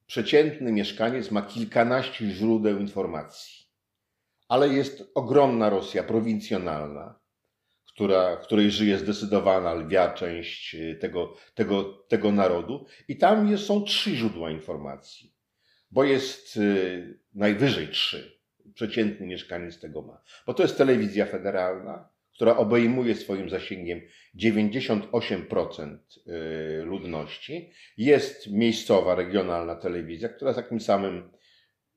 przeciętny 0.07 0.73
mieszkaniec 0.73 1.31
ma 1.31 1.43
kilkanaście 1.43 2.27
źródeł 2.27 2.79
informacji. 2.79 3.65
Ale 4.49 4.69
jest 4.69 5.11
ogromna 5.15 5.71
Rosja 5.71 6.03
prowincjonalna, 6.03 7.19
która, 7.87 8.37
której 8.37 8.71
żyje 8.71 8.99
zdecydowana 8.99 9.75
lwia 9.75 10.15
część 10.15 10.75
y, 10.75 10.99
tego, 11.01 11.37
tego, 11.55 11.85
tego 11.85 12.33
narodu, 12.33 12.87
i 13.09 13.17
tam 13.17 13.51
jest, 13.51 13.67
są 13.67 13.83
trzy 13.83 14.17
źródła 14.17 14.51
informacji, 14.51 15.35
bo 15.91 16.05
jest 16.05 16.57
y, 16.57 17.21
najwyżej 17.35 17.89
trzy. 17.89 18.41
Przeciętny 18.75 19.27
mieszkaniec 19.27 19.81
tego 19.81 20.03
ma. 20.03 20.23
Bo 20.47 20.55
to 20.55 20.63
jest 20.63 20.79
telewizja 20.79 21.27
federalna, 21.27 22.09
która 22.35 22.57
obejmuje 22.57 23.15
swoim 23.15 23.51
zasięgiem 23.51 24.01
98% 24.39 25.99
y, 26.27 26.85
ludności. 26.85 27.71
Jest 27.97 28.51
miejscowa, 28.51 29.15
regionalna 29.15 29.75
telewizja, 29.75 30.29
która 30.29 30.53
z 30.53 30.57
takim 30.57 30.81
samym, 30.81 31.31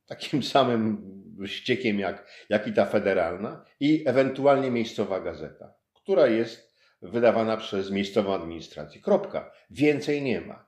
takim 0.05 0.43
samym 0.53 1.17
ściekiem 1.45 1.99
jak, 1.99 2.45
jak 2.49 2.67
i 2.67 2.73
ta 2.73 2.85
federalna 2.85 3.65
i 3.79 4.03
ewentualnie 4.05 4.71
miejscowa 4.71 5.19
gazeta, 5.19 5.73
która 5.93 6.27
jest 6.27 6.75
wydawana 7.01 7.57
przez 7.57 7.91
miejscową 7.91 8.33
administrację. 8.33 9.01
Kropka. 9.01 9.51
Więcej 9.69 10.21
nie 10.21 10.41
ma. 10.41 10.67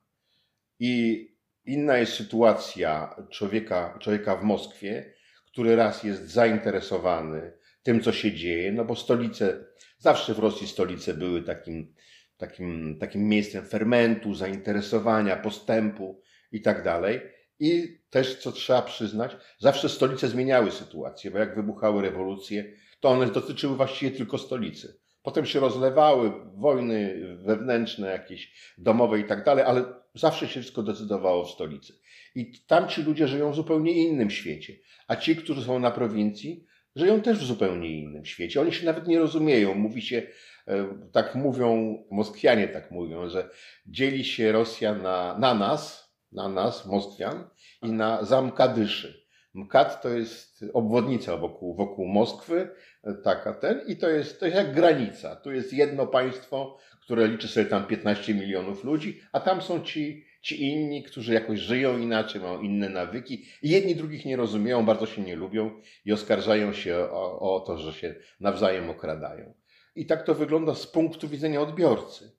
I 0.80 1.26
inna 1.66 1.98
jest 1.98 2.14
sytuacja 2.14 3.16
człowieka, 3.30 3.98
człowieka 4.02 4.36
w 4.36 4.44
Moskwie, 4.44 5.14
który 5.52 5.76
raz 5.76 6.04
jest 6.04 6.30
zainteresowany 6.30 7.54
tym, 7.84 8.02
co 8.02 8.12
się 8.12 8.32
dzieje, 8.32 8.72
no 8.72 8.86
bo 8.86 8.96
stolice, 8.96 9.66
zawsze 9.98 10.34
w 10.34 10.40
Rosji 10.40 10.68
stolice 10.68 11.14
były 11.14 11.42
takim, 11.42 11.94
takim, 12.38 12.98
takim 13.00 13.28
miejscem 13.28 13.66
fermentu, 13.66 14.36
zainteresowania, 14.36 15.36
postępu 15.36 16.22
i 16.52 16.62
tak 16.62 16.84
dalej. 16.84 17.22
I 17.60 18.00
też, 18.10 18.36
co 18.36 18.52
trzeba 18.52 18.82
przyznać, 18.82 19.38
zawsze 19.60 19.90
stolice 19.90 20.28
zmieniały 20.28 20.72
sytuację, 20.72 21.32
bo 21.32 21.38
jak 21.38 21.56
wybuchały 21.56 22.02
rewolucje, 22.02 22.74
to 23.00 23.10
one 23.10 23.28
dotyczyły 23.28 23.76
właściwie 23.76 24.18
tylko 24.18 24.38
stolicy. 24.38 25.00
Potem 25.22 25.46
się 25.46 25.60
rozlewały 25.60 26.32
wojny 26.56 27.20
wewnętrzne, 27.46 28.12
jakieś 28.12 28.74
domowe 28.78 29.20
i 29.20 29.24
tak 29.24 29.44
dalej, 29.44 29.66
ale 29.66 29.86
zawsze 30.14 30.48
się 30.48 30.62
wszystko 30.62 30.84
decydowało 30.84 31.46
w 31.46 31.52
stolicy. 31.52 31.94
I 32.36 32.52
tam 32.68 32.88
ci 32.88 33.04
ludzie 33.04 33.28
żyją 33.28 33.52
w 33.52 33.56
zupełnie 33.56 33.92
innym 33.92 34.30
świecie. 34.30 34.74
A 35.08 35.16
ci, 35.16 35.36
którzy 35.36 35.64
są 35.64 35.80
na 35.80 35.92
prowincji, 35.92 36.66
żyją 36.96 37.22
też 37.22 37.38
w 37.38 37.46
zupełnie 37.46 38.00
innym 38.00 38.26
świecie. 38.26 38.62
Oni 38.62 38.74
się 38.74 38.86
nawet 38.86 39.08
nie 39.08 39.20
rozumieją. 39.20 39.76
Mówi 39.76 40.02
się, 40.02 40.22
e, 40.68 41.00
tak 41.12 41.36
mówią, 41.36 41.98
Moskwianie 42.12 42.68
tak 42.68 42.92
mówią, 42.92 43.30
że 43.30 43.50
dzieli 43.86 44.26
się 44.26 44.52
Rosja 44.52 44.96
na, 44.96 45.38
na 45.40 45.54
nas, 45.54 46.14
na 46.32 46.50
nas, 46.50 46.86
Moskwian, 46.86 47.50
i 47.82 47.92
na 47.92 48.24
Zamkadyszy. 48.24 49.30
Mkad 49.54 50.02
to 50.02 50.10
jest 50.10 50.66
obwodnica 50.74 51.38
wokół, 51.38 51.76
wokół 51.76 52.08
Moskwy, 52.08 52.70
e, 53.04 53.14
taka 53.14 53.54
ten, 53.54 53.82
i 53.88 53.98
to 53.98 54.10
jest, 54.10 54.40
to 54.40 54.46
jest 54.46 54.58
jak 54.58 54.74
granica. 54.74 55.36
Tu 55.36 55.52
jest 55.52 55.74
jedno 55.74 56.08
państwo, 56.08 56.78
które 57.02 57.28
liczy 57.28 57.48
sobie 57.48 57.66
tam 57.66 57.88
15 57.88 58.34
milionów 58.34 58.84
ludzi, 58.84 59.22
a 59.32 59.40
tam 59.40 59.62
są 59.62 59.84
ci 59.84 60.29
ci 60.42 60.70
inni, 60.70 61.04
którzy 61.04 61.34
jakoś 61.34 61.60
żyją 61.60 61.98
inaczej, 61.98 62.42
mają 62.42 62.62
inne 62.62 62.90
nawyki 62.90 63.46
jedni 63.62 63.96
drugich 63.96 64.26
nie 64.26 64.36
rozumieją, 64.36 64.86
bardzo 64.86 65.06
się 65.06 65.22
nie 65.22 65.36
lubią 65.36 65.82
i 66.06 66.14
oskarżają 66.14 66.74
się 66.74 66.98
o, 66.98 67.56
o 67.56 67.60
to, 67.60 67.78
że 67.78 67.94
się 67.94 68.16
nawzajem 68.40 68.90
okradają. 68.90 69.54
I 69.96 70.06
tak 70.06 70.24
to 70.24 70.36
wygląda 70.36 70.76
z 70.76 70.88
punktu 70.88 71.28
widzenia 71.28 71.62
odbiorcy. 71.62 72.32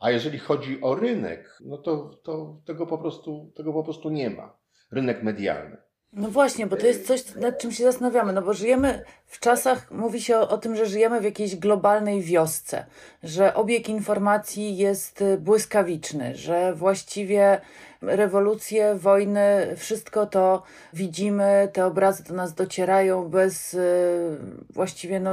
A 0.00 0.10
jeżeli 0.10 0.38
chodzi 0.38 0.80
o 0.80 0.94
rynek, 0.94 1.58
no 1.64 1.78
to, 1.78 2.20
to 2.22 2.62
tego, 2.66 2.86
po 2.86 2.98
prostu, 2.98 3.52
tego 3.56 3.72
po 3.72 3.84
prostu 3.84 4.10
nie 4.10 4.30
ma. 4.30 4.58
Rynek 4.90 5.22
medialny. 5.22 5.76
No 6.12 6.28
właśnie, 6.28 6.66
bo 6.66 6.76
to 6.76 6.86
jest 6.86 7.06
coś, 7.06 7.34
nad 7.34 7.58
czym 7.58 7.72
się 7.72 7.84
zastanawiamy, 7.84 8.32
no 8.32 8.42
bo 8.42 8.54
żyjemy 8.54 9.04
w 9.26 9.40
czasach, 9.40 9.90
mówi 9.90 10.22
się 10.22 10.36
o, 10.36 10.48
o, 10.48 10.58
tym, 10.58 10.76
że 10.76 10.86
żyjemy 10.86 11.20
w 11.20 11.24
jakiejś 11.24 11.56
globalnej 11.56 12.22
wiosce, 12.22 12.86
że 13.22 13.54
obieg 13.54 13.88
informacji 13.88 14.76
jest 14.76 15.22
y, 15.22 15.38
błyskawiczny, 15.38 16.36
że 16.36 16.74
właściwie 16.74 17.60
rewolucje, 18.02 18.94
wojny, 18.94 19.74
wszystko 19.76 20.26
to 20.26 20.62
widzimy, 20.92 21.68
te 21.72 21.86
obrazy 21.86 22.24
do 22.24 22.34
nas 22.34 22.54
docierają 22.54 23.28
bez 23.28 23.74
y, 23.74 24.38
właściwie 24.70 25.20
no, 25.20 25.30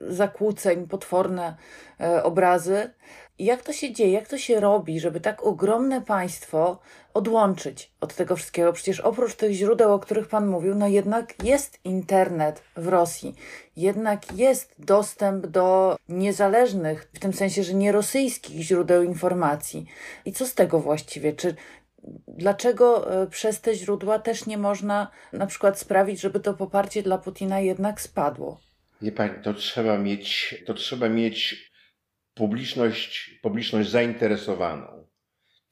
zakłóceń, 0.00 0.86
potworne 0.86 1.56
y, 2.00 2.22
obrazy. 2.22 2.90
Jak 3.42 3.62
to 3.62 3.72
się 3.72 3.92
dzieje, 3.92 4.12
jak 4.12 4.28
to 4.28 4.38
się 4.38 4.60
robi, 4.60 5.00
żeby 5.00 5.20
tak 5.20 5.42
ogromne 5.42 6.02
państwo 6.02 6.78
odłączyć 7.14 7.90
od 8.00 8.14
tego 8.14 8.36
wszystkiego? 8.36 8.72
Przecież 8.72 9.00
oprócz 9.00 9.34
tych 9.34 9.52
źródeł, 9.52 9.92
o 9.92 9.98
których 9.98 10.28
Pan 10.28 10.46
mówił, 10.46 10.74
no 10.74 10.88
jednak 10.88 11.44
jest 11.44 11.78
internet 11.84 12.62
w 12.76 12.88
Rosji, 12.88 13.34
jednak 13.76 14.38
jest 14.38 14.74
dostęp 14.78 15.46
do 15.46 15.96
niezależnych, 16.08 17.10
w 17.14 17.18
tym 17.18 17.32
sensie, 17.32 17.62
że 17.62 17.74
nie 17.74 17.92
rosyjskich 17.92 18.62
źródeł 18.62 19.02
informacji. 19.02 19.86
I 20.24 20.32
co 20.32 20.46
z 20.46 20.54
tego 20.54 20.80
właściwie? 20.80 21.32
Czy, 21.32 21.54
dlaczego 22.28 23.22
e, 23.22 23.26
przez 23.26 23.60
te 23.60 23.74
źródła 23.74 24.18
też 24.18 24.46
nie 24.46 24.58
można 24.58 25.10
na 25.32 25.46
przykład 25.46 25.78
sprawić, 25.78 26.20
żeby 26.20 26.40
to 26.40 26.54
poparcie 26.54 27.02
dla 27.02 27.18
Putina 27.18 27.60
jednak 27.60 28.00
spadło? 28.00 28.60
Nie 29.00 29.12
pani, 29.12 29.42
to 29.42 29.54
trzeba 29.54 29.98
mieć, 29.98 30.54
to 30.66 30.74
trzeba 30.74 31.08
mieć 31.08 31.71
publiczność, 32.34 33.38
publiczność 33.42 33.90
zainteresowaną 33.90 35.02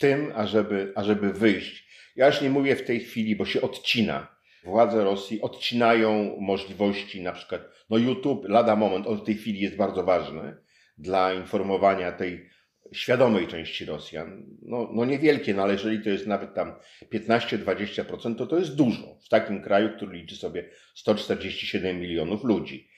tym, 0.01 0.33
ażeby, 0.35 0.93
ażeby 0.97 1.33
wyjść. 1.33 1.89
Ja 2.17 2.27
już 2.27 2.41
nie 2.41 2.51
mówię 2.51 2.77
w 2.77 2.85
tej 2.85 3.01
chwili, 3.01 3.37
bo 3.37 3.45
się 3.45 3.61
odcina. 3.61 4.37
Władze 4.65 5.05
Rosji 5.05 5.41
odcinają 5.41 6.37
możliwości, 6.41 7.23
na 7.23 7.33
przykład, 7.33 7.63
no 7.91 7.99
YouTube, 7.99 8.49
lada 8.49 8.77
moment, 8.77 9.07
on 9.07 9.17
w 9.17 9.25
tej 9.25 9.35
chwili 9.35 9.61
jest 9.61 9.77
bardzo 9.77 10.05
ważny 10.05 10.57
dla 10.99 11.35
informowania 11.35 12.13
tej 12.13 12.51
świadomej 12.93 13.47
części 13.47 13.85
Rosjan. 13.85 14.47
No, 14.63 14.91
no 14.93 15.05
niewielkie, 15.05 15.55
no 15.55 15.63
ale 15.63 15.73
jeżeli 15.73 16.03
to 16.03 16.11
jest 16.11 16.27
nawet 16.27 16.55
tam 16.55 16.73
15-20%, 17.15 18.37
to 18.37 18.47
to 18.47 18.59
jest 18.59 18.77
dużo 18.77 19.19
w 19.25 19.29
takim 19.29 19.63
kraju, 19.63 19.97
który 19.97 20.19
liczy 20.19 20.37
sobie 20.37 20.71
147 20.95 22.01
milionów 22.01 22.45
ludzi 22.45 22.90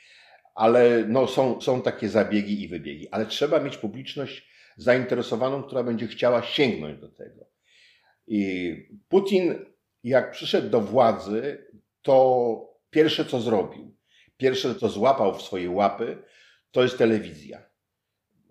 ale 0.54 1.04
no, 1.08 1.26
są, 1.26 1.60
są 1.60 1.82
takie 1.82 2.08
zabiegi 2.08 2.62
i 2.62 2.68
wybiegi, 2.68 3.08
ale 3.08 3.26
trzeba 3.26 3.60
mieć 3.60 3.76
publiczność 3.76 4.48
zainteresowaną, 4.76 5.62
która 5.62 5.82
będzie 5.82 6.06
chciała 6.06 6.42
sięgnąć 6.42 7.00
do 7.00 7.08
tego. 7.08 7.46
I 8.26 8.74
Putin, 9.08 9.54
jak 10.04 10.30
przyszedł 10.30 10.70
do 10.70 10.80
władzy, 10.80 11.66
to 12.02 12.78
pierwsze 12.90 13.24
co 13.24 13.40
zrobił, 13.40 13.96
pierwsze 14.36 14.74
co 14.74 14.88
złapał 14.88 15.34
w 15.34 15.42
swoje 15.42 15.70
łapy, 15.70 16.22
to 16.70 16.82
jest 16.82 16.98
telewizja. 16.98 17.62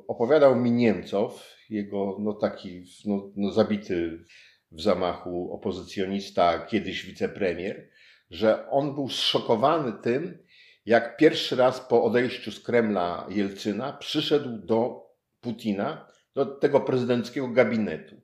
Opowiadał 0.07 0.55
mi 0.55 0.71
Niemcow, 0.71 1.55
jego 1.69 2.17
no, 2.19 2.33
taki 2.33 2.83
no, 3.05 3.31
no, 3.35 3.51
zabity 3.51 4.25
w 4.71 4.81
zamachu 4.81 5.53
opozycjonista, 5.53 6.59
kiedyś 6.59 7.05
wicepremier, 7.05 7.89
że 8.29 8.69
on 8.69 8.95
był 8.95 9.09
zszokowany 9.09 9.93
tym, 10.03 10.43
jak 10.85 11.17
pierwszy 11.17 11.55
raz 11.55 11.79
po 11.79 12.03
odejściu 12.03 12.51
z 12.51 12.59
Kremla 12.59 13.27
Jelcyna 13.29 13.93
przyszedł 13.93 14.57
do 14.65 15.07
Putina, 15.41 16.07
do 16.35 16.45
tego 16.45 16.79
prezydenckiego 16.79 17.47
gabinetu. 17.47 18.21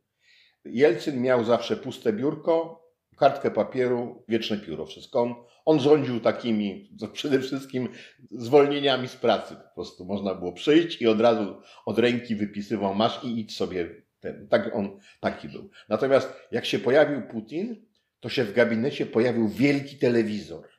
Jelcyn 0.65 1.21
miał 1.21 1.43
zawsze 1.43 1.77
puste 1.77 2.13
biurko, 2.13 2.83
kartkę 3.17 3.51
papieru, 3.51 4.23
wieczne 4.27 4.57
pióro, 4.57 4.85
wszystko. 4.85 5.21
On, 5.21 5.35
on 5.65 5.79
rządził 5.79 6.19
takimi, 6.19 6.97
przede 7.13 7.39
wszystkim 7.39 7.89
zwolnieniami 8.31 9.07
z 9.07 9.15
pracy. 9.15 9.55
Po 9.55 9.75
prostu 9.75 10.05
można 10.05 10.35
było 10.35 10.53
przyjść 10.53 11.01
i 11.01 11.07
od 11.07 11.21
razu 11.21 11.61
od 11.85 11.99
ręki 11.99 12.35
wypisywał 12.35 12.95
masz 12.95 13.23
i 13.23 13.39
idź 13.39 13.57
sobie 13.57 14.03
ten. 14.19 14.47
Tak 14.47 14.75
on 14.75 14.99
taki 15.19 15.49
był. 15.49 15.69
Natomiast 15.89 16.33
jak 16.51 16.65
się 16.65 16.79
pojawił 16.79 17.21
Putin, 17.21 17.85
to 18.19 18.29
się 18.29 18.43
w 18.43 18.53
gabinecie 18.53 19.05
pojawił 19.05 19.47
wielki 19.47 19.97
telewizor. 19.97 20.76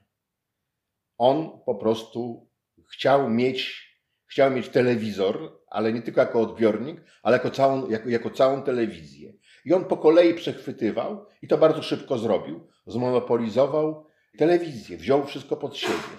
On 1.19 1.61
po 1.67 1.75
prostu 1.75 2.51
chciał 2.93 3.31
mieć, 3.31 3.89
chciał 4.27 4.51
mieć 4.51 4.69
telewizor, 4.69 5.61
ale 5.71 5.93
nie 5.93 6.03
tylko 6.03 6.21
jako 6.21 6.41
odbiornik, 6.41 7.01
ale 7.23 7.37
jako 7.37 7.51
całą, 7.51 7.89
jako, 7.89 8.09
jako 8.09 8.31
całą 8.31 8.63
telewizję. 8.63 9.33
I 9.65 9.73
on 9.73 9.85
po 9.85 9.97
kolei 9.97 10.35
przechwytywał 10.35 11.27
i 11.43 11.49
to 11.49 11.59
bardzo 11.59 11.83
szybko 11.83 12.19
zrobił. 12.19 12.69
Zmonopolizował 12.87 14.07
telewizję, 14.39 14.97
wziął 14.97 15.27
wszystko 15.27 15.57
pod 15.57 15.77
siebie. 15.77 16.19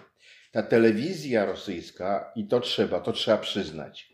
Ta 0.52 0.64
telewizja 0.64 1.46
rosyjska, 1.46 2.32
i 2.36 2.48
to 2.48 2.60
trzeba, 2.60 3.00
to 3.00 3.12
trzeba 3.12 3.38
przyznać. 3.38 4.14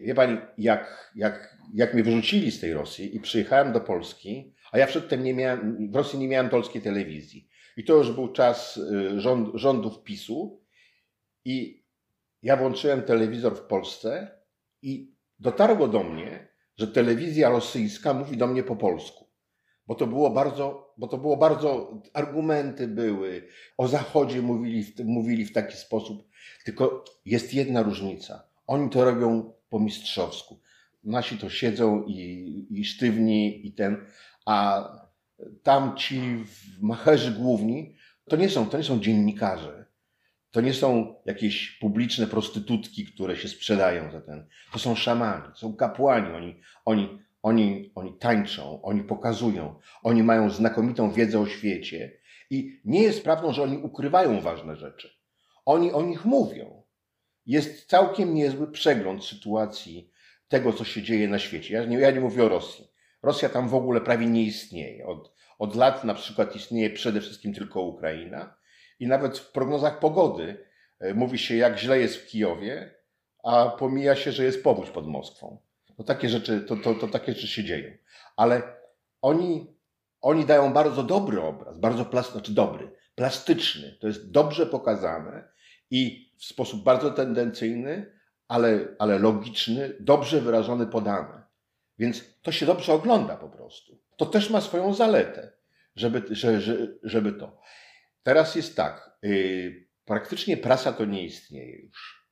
Wie 0.00 0.14
pani, 0.14 0.38
jak, 0.58 1.12
jak, 1.14 1.56
jak 1.74 1.94
mnie 1.94 2.02
wyrzucili 2.02 2.50
z 2.50 2.60
tej 2.60 2.72
Rosji 2.72 3.16
i 3.16 3.20
przyjechałem 3.20 3.72
do 3.72 3.80
Polski, 3.80 4.54
a 4.72 4.78
ja 4.78 4.86
przedtem 4.86 5.24
nie 5.24 5.34
miałem, 5.34 5.90
w 5.90 5.94
Rosji 5.94 6.18
nie 6.18 6.28
miałem 6.28 6.48
polskiej 6.48 6.82
telewizji. 6.82 7.48
I 7.78 7.84
to 7.84 7.94
już 7.94 8.12
był 8.12 8.28
czas 8.28 8.76
y, 8.76 9.20
rząd, 9.20 9.48
rządów 9.54 10.02
PiSu 10.02 10.60
i 11.44 11.84
ja 12.42 12.56
włączyłem 12.56 13.02
telewizor 13.02 13.56
w 13.56 13.60
Polsce 13.66 14.30
i 14.82 15.14
dotarło 15.38 15.88
do 15.88 16.02
mnie, 16.02 16.48
że 16.76 16.88
telewizja 16.88 17.50
rosyjska 17.50 18.14
mówi 18.14 18.36
do 18.36 18.46
mnie 18.46 18.62
po 18.62 18.76
polsku. 18.76 19.26
Bo 19.86 19.94
to 19.94 20.06
było 20.06 20.30
bardzo, 20.30 20.94
bo 20.96 21.08
to 21.08 21.18
było 21.18 21.36
bardzo, 21.36 22.00
argumenty 22.12 22.88
były, 22.88 23.48
o 23.76 23.88
Zachodzie 23.88 24.42
mówili, 24.42 24.84
mówili 25.04 25.44
w 25.44 25.52
taki 25.52 25.76
sposób. 25.76 26.28
Tylko 26.64 27.04
jest 27.24 27.54
jedna 27.54 27.82
różnica. 27.82 28.48
Oni 28.66 28.90
to 28.90 29.04
robią 29.04 29.52
po 29.68 29.80
mistrzowsku. 29.80 30.60
Nasi 31.04 31.38
to 31.38 31.50
siedzą 31.50 32.04
i, 32.06 32.66
i 32.70 32.84
sztywni 32.84 33.66
i 33.66 33.72
ten, 33.72 34.06
a 34.46 35.07
tam 35.62 35.96
ci 35.96 36.44
macherzy 36.80 37.30
główni 37.32 37.98
to 38.28 38.36
nie 38.36 38.48
są, 38.48 38.68
to 38.68 38.78
nie 38.78 38.84
są 38.84 39.00
dziennikarze. 39.00 39.84
To 40.50 40.60
nie 40.60 40.74
są 40.74 41.14
jakieś 41.24 41.70
publiczne 41.70 42.26
prostytutki, 42.26 43.06
które 43.06 43.36
się 43.36 43.48
sprzedają 43.48 44.10
za 44.12 44.20
ten. 44.20 44.48
To 44.72 44.78
są 44.78 44.94
szamani, 44.94 45.44
są 45.56 45.76
kapłani. 45.76 46.34
Oni, 46.34 46.60
oni, 46.84 47.18
oni, 47.42 47.92
oni 47.94 48.18
tańczą, 48.18 48.82
oni 48.82 49.02
pokazują, 49.02 49.80
oni 50.02 50.22
mają 50.22 50.50
znakomitą 50.50 51.12
wiedzę 51.12 51.40
o 51.40 51.46
świecie. 51.46 52.18
I 52.50 52.80
nie 52.84 53.02
jest 53.02 53.24
prawdą, 53.24 53.52
że 53.52 53.62
oni 53.62 53.78
ukrywają 53.78 54.40
ważne 54.40 54.76
rzeczy. 54.76 55.10
Oni 55.64 55.92
o 55.92 56.02
nich 56.02 56.24
mówią. 56.24 56.82
Jest 57.46 57.88
całkiem 57.88 58.34
niezły 58.34 58.72
przegląd 58.72 59.24
sytuacji 59.24 60.10
tego, 60.48 60.72
co 60.72 60.84
się 60.84 61.02
dzieje 61.02 61.28
na 61.28 61.38
świecie. 61.38 61.74
Ja 61.74 61.84
nie, 61.84 61.98
ja 61.98 62.10
nie 62.10 62.20
mówię 62.20 62.44
o 62.44 62.48
Rosji. 62.48 62.87
Rosja 63.22 63.48
tam 63.48 63.68
w 63.68 63.74
ogóle 63.74 64.00
prawie 64.00 64.26
nie 64.26 64.42
istnieje. 64.42 65.06
Od, 65.06 65.34
od 65.58 65.74
lat 65.74 66.04
na 66.04 66.14
przykład 66.14 66.56
istnieje 66.56 66.90
przede 66.90 67.20
wszystkim 67.20 67.54
tylko 67.54 67.82
Ukraina 67.82 68.56
i 69.00 69.06
nawet 69.06 69.38
w 69.38 69.52
prognozach 69.52 69.98
pogody 69.98 70.64
e, 71.00 71.14
mówi 71.14 71.38
się, 71.38 71.56
jak 71.56 71.78
źle 71.78 71.98
jest 71.98 72.16
w 72.16 72.26
Kijowie, 72.26 72.94
a 73.44 73.66
pomija 73.78 74.16
się, 74.16 74.32
że 74.32 74.44
jest 74.44 74.64
powódź 74.64 74.90
pod 74.90 75.06
Moskwą. 75.06 75.58
To 75.96 76.04
takie 76.04 76.28
rzeczy, 76.28 76.60
to, 76.60 76.76
to, 76.76 76.94
to 76.94 77.08
takie 77.08 77.34
rzeczy 77.34 77.48
się 77.48 77.64
dzieją. 77.64 77.92
Ale 78.36 78.62
oni, 79.22 79.76
oni 80.20 80.44
dają 80.44 80.72
bardzo 80.72 81.02
dobry 81.02 81.40
obraz, 81.42 81.78
bardzo 81.78 82.04
plastyczny, 82.04 82.40
znaczy 82.40 82.54
dobry, 82.54 82.92
plastyczny. 83.14 83.96
To 84.00 84.06
jest 84.06 84.30
dobrze 84.30 84.66
pokazane 84.66 85.48
i 85.90 86.32
w 86.38 86.44
sposób 86.44 86.84
bardzo 86.84 87.10
tendencyjny, 87.10 88.18
ale, 88.48 88.88
ale 88.98 89.18
logiczny, 89.18 89.96
dobrze 90.00 90.40
wyrażony, 90.40 90.86
podane. 90.86 91.47
Więc 91.98 92.24
to 92.42 92.52
się 92.52 92.66
dobrze 92.66 92.92
ogląda 92.92 93.36
po 93.36 93.48
prostu. 93.48 93.98
To 94.16 94.26
też 94.26 94.50
ma 94.50 94.60
swoją 94.60 94.94
zaletę, 94.94 95.52
żeby, 95.96 96.22
że, 96.30 96.60
że, 96.60 96.76
żeby 97.02 97.32
to. 97.32 97.60
Teraz 98.22 98.54
jest 98.54 98.76
tak, 98.76 99.18
yy, 99.22 99.86
praktycznie 100.04 100.56
prasa 100.56 100.92
to 100.92 101.04
nie 101.04 101.24
istnieje 101.24 101.82
już. 101.82 102.28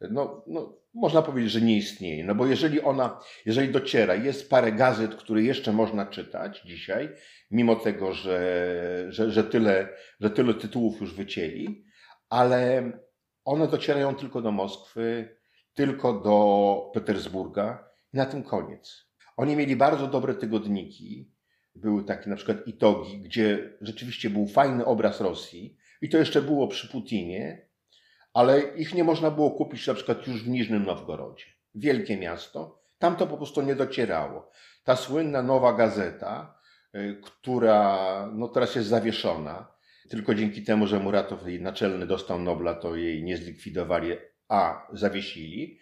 No, 0.00 0.44
no, 0.46 0.78
można 0.94 1.22
powiedzieć, 1.22 1.52
że 1.52 1.60
nie 1.60 1.76
istnieje, 1.76 2.24
no 2.24 2.34
bo 2.34 2.46
jeżeli 2.46 2.80
ona, 2.80 3.20
jeżeli 3.46 3.68
dociera, 3.68 4.14
jest 4.14 4.50
parę 4.50 4.72
gazet, 4.72 5.14
które 5.14 5.42
jeszcze 5.42 5.72
można 5.72 6.06
czytać 6.06 6.62
dzisiaj, 6.62 7.08
mimo 7.50 7.76
tego, 7.76 8.12
że, 8.12 9.06
że, 9.08 9.30
że, 9.30 9.44
tyle, 9.44 9.88
że 10.20 10.30
tyle 10.30 10.54
tytułów 10.54 11.00
już 11.00 11.14
wycięli, 11.14 11.84
ale 12.28 12.92
one 13.44 13.68
docierają 13.68 14.14
tylko 14.14 14.42
do 14.42 14.50
Moskwy, 14.50 15.36
tylko 15.74 16.12
do 16.12 16.90
Petersburga 16.94 17.88
i 18.12 18.16
na 18.16 18.26
tym 18.26 18.42
koniec. 18.42 19.05
Oni 19.36 19.56
mieli 19.56 19.76
bardzo 19.76 20.06
dobre 20.06 20.34
tygodniki, 20.34 21.30
były 21.74 22.04
takie 22.04 22.30
na 22.30 22.36
przykład 22.36 22.66
Itogi, 22.66 23.18
gdzie 23.18 23.72
rzeczywiście 23.80 24.30
był 24.30 24.46
fajny 24.46 24.84
obraz 24.84 25.20
Rosji 25.20 25.76
i 26.02 26.08
to 26.08 26.18
jeszcze 26.18 26.42
było 26.42 26.68
przy 26.68 26.88
Putinie, 26.88 27.68
ale 28.34 28.60
ich 28.60 28.94
nie 28.94 29.04
można 29.04 29.30
było 29.30 29.50
kupić 29.50 29.86
na 29.86 29.94
przykład 29.94 30.26
już 30.26 30.44
w 30.44 30.48
Niżnym 30.48 30.86
Nowgorodzie. 30.86 31.44
Wielkie 31.74 32.16
miasto, 32.16 32.82
tam 32.98 33.16
to 33.16 33.26
po 33.26 33.36
prostu 33.36 33.62
nie 33.62 33.74
docierało. 33.74 34.50
Ta 34.84 34.96
słynna 34.96 35.42
nowa 35.42 35.72
gazeta, 35.72 36.58
y, 36.94 37.20
która 37.24 38.30
no 38.34 38.48
teraz 38.48 38.74
jest 38.74 38.88
zawieszona, 38.88 39.76
tylko 40.10 40.34
dzięki 40.34 40.62
temu, 40.62 40.86
że 40.86 41.00
Muratow, 41.00 41.46
jej 41.46 41.62
naczelny, 41.62 42.06
dostał 42.06 42.38
Nobla, 42.38 42.74
to 42.74 42.96
jej 42.96 43.24
nie 43.24 43.36
zlikwidowali, 43.36 44.12
a 44.48 44.86
zawiesili. 44.92 45.80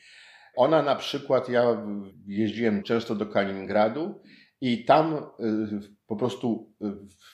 Ona 0.56 0.82
na 0.82 0.96
przykład, 0.96 1.48
ja 1.48 1.86
jeździłem 2.26 2.82
często 2.82 3.14
do 3.14 3.26
Kaliningradu 3.26 4.22
i 4.60 4.84
tam 4.84 5.14
y, 5.14 5.20
po 6.06 6.16
prostu 6.16 6.72
y, 6.82 6.86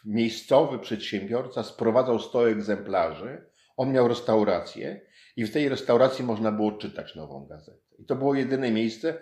miejscowy 0.04 0.78
przedsiębiorca 0.78 1.62
sprowadzał 1.62 2.18
100 2.18 2.50
egzemplarzy. 2.50 3.50
On 3.76 3.92
miał 3.92 4.08
restaurację 4.08 5.00
i 5.36 5.44
w 5.44 5.52
tej 5.52 5.68
restauracji 5.68 6.24
można 6.24 6.52
było 6.52 6.72
czytać 6.72 7.14
nową 7.14 7.46
gazetę. 7.46 7.78
I 7.98 8.04
to 8.04 8.16
było 8.16 8.34
jedyne 8.34 8.70
miejsce, 8.70 9.18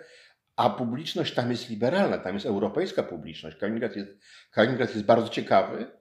a 0.55 0.69
publiczność 0.69 1.33
tam 1.33 1.51
jest 1.51 1.69
liberalna, 1.69 2.17
tam 2.17 2.33
jest 2.33 2.45
europejska 2.45 3.03
publiczność. 3.03 3.57
Kaliningrad 3.57 3.95
jest, 3.95 4.11
Kaliningrad 4.51 4.89
jest 4.89 5.05
bardzo 5.05 5.29
ciekawy, 5.29 5.91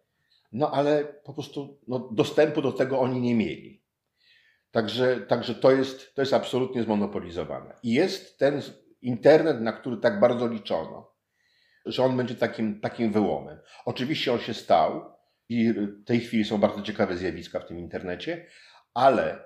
no 0.52 0.70
ale 0.70 1.04
po 1.04 1.34
prostu 1.34 1.80
no, 1.88 2.08
dostępu 2.12 2.62
do 2.62 2.72
tego 2.72 3.00
oni 3.00 3.20
nie 3.20 3.34
mieli. 3.34 3.82
Także, 4.70 5.20
także 5.20 5.54
to, 5.54 5.72
jest, 5.72 6.14
to 6.14 6.22
jest 6.22 6.32
absolutnie 6.32 6.82
zmonopolizowane. 6.82 7.74
I 7.82 7.92
jest 7.92 8.38
ten 8.38 8.62
internet, 9.02 9.60
na 9.60 9.72
który 9.72 9.96
tak 9.96 10.20
bardzo 10.20 10.48
liczono 10.48 11.18
że 11.88 12.04
on 12.04 12.16
będzie 12.16 12.34
takim, 12.34 12.80
takim 12.80 13.12
wyłomem. 13.12 13.58
Oczywiście 13.84 14.32
on 14.32 14.38
się 14.38 14.54
stał 14.54 15.14
i 15.48 15.72
w 15.72 16.04
tej 16.04 16.20
chwili 16.20 16.44
są 16.44 16.58
bardzo 16.58 16.82
ciekawe 16.82 17.16
zjawiska 17.16 17.60
w 17.60 17.66
tym 17.66 17.78
internecie, 17.78 18.46
ale 18.94 19.44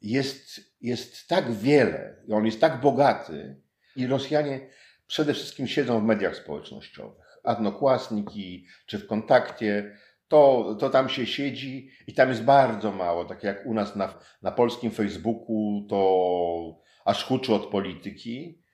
jest, 0.00 0.60
jest 0.80 1.28
tak 1.28 1.52
wiele, 1.52 2.16
on 2.32 2.46
jest 2.46 2.60
tak 2.60 2.80
bogaty 2.80 3.60
i 3.96 4.06
Rosjanie 4.06 4.68
przede 5.06 5.34
wszystkim 5.34 5.66
siedzą 5.66 6.00
w 6.00 6.04
mediach 6.04 6.36
społecznościowych. 6.36 7.24
Adnokłasniki 7.44 8.66
czy 8.86 8.98
w 8.98 9.06
kontakcie, 9.06 9.96
to, 10.28 10.76
to 10.80 10.90
tam 10.90 11.08
się 11.08 11.26
siedzi 11.26 11.90
i 12.06 12.14
tam 12.14 12.28
jest 12.28 12.44
bardzo 12.44 12.92
mało, 12.92 13.24
tak 13.24 13.42
jak 13.42 13.66
u 13.66 13.74
nas 13.74 13.96
na, 13.96 14.14
na 14.42 14.50
polskim 14.50 14.90
Facebooku, 14.90 15.86
to 15.88 16.82
aż 17.04 17.24
huczy 17.24 17.54
od 17.54 17.66
polityki 17.66 18.64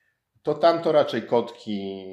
to 0.43 0.53
tam 0.53 0.81
to 0.81 0.91
raczej 0.91 1.21
kotki, 1.21 2.05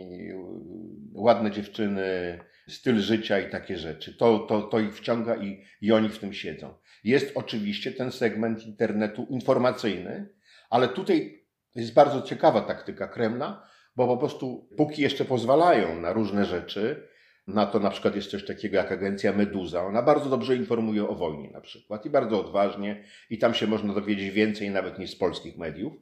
ładne 1.14 1.50
dziewczyny, 1.50 2.38
styl 2.68 2.98
życia 2.98 3.38
i 3.40 3.50
takie 3.50 3.78
rzeczy. 3.78 4.14
To, 4.14 4.38
to, 4.38 4.62
to 4.62 4.80
ich 4.80 4.96
wciąga 4.96 5.36
i, 5.36 5.64
i 5.80 5.92
oni 5.92 6.08
w 6.08 6.18
tym 6.18 6.32
siedzą. 6.32 6.74
Jest 7.04 7.36
oczywiście 7.36 7.92
ten 7.92 8.12
segment 8.12 8.66
internetu 8.66 9.26
informacyjny, 9.30 10.28
ale 10.70 10.88
tutaj 10.88 11.46
jest 11.74 11.94
bardzo 11.94 12.22
ciekawa 12.22 12.60
taktyka 12.60 13.08
Kremla, 13.08 13.68
bo 13.96 14.06
po 14.06 14.16
prostu 14.16 14.68
póki 14.76 15.02
jeszcze 15.02 15.24
pozwalają 15.24 16.00
na 16.00 16.12
różne 16.12 16.44
rzeczy, 16.44 17.08
na 17.48 17.66
to 17.66 17.80
na 17.80 17.90
przykład 17.90 18.16
jest 18.16 18.30
coś 18.30 18.44
takiego 18.44 18.76
jak 18.76 18.92
agencja 18.92 19.32
Meduza. 19.32 19.84
Ona 19.84 20.02
bardzo 20.02 20.30
dobrze 20.30 20.56
informuje 20.56 21.08
o 21.08 21.14
wojnie 21.14 21.50
na 21.50 21.60
przykład 21.60 22.06
i 22.06 22.10
bardzo 22.10 22.40
odważnie 22.40 23.04
i 23.30 23.38
tam 23.38 23.54
się 23.54 23.66
można 23.66 23.94
dowiedzieć 23.94 24.30
więcej 24.30 24.70
nawet 24.70 24.98
niż 24.98 25.10
z 25.10 25.16
polskich 25.16 25.58
mediów 25.58 25.92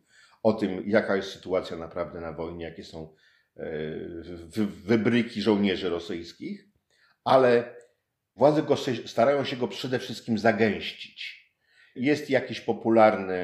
o 0.42 0.52
tym, 0.52 0.82
jaka 0.86 1.16
jest 1.16 1.32
sytuacja 1.32 1.76
naprawdę 1.76 2.20
na 2.20 2.32
wojnie, 2.32 2.64
jakie 2.64 2.84
są 2.84 3.14
e, 3.56 3.62
wybryki 4.84 5.42
żołnierzy 5.42 5.88
rosyjskich, 5.88 6.68
ale 7.24 7.74
władze 8.36 8.62
go 8.62 8.76
starają 9.06 9.44
się 9.44 9.56
go 9.56 9.68
przede 9.68 9.98
wszystkim 9.98 10.38
zagęścić. 10.38 11.46
Jest 11.96 12.30
popularny, 12.66 13.34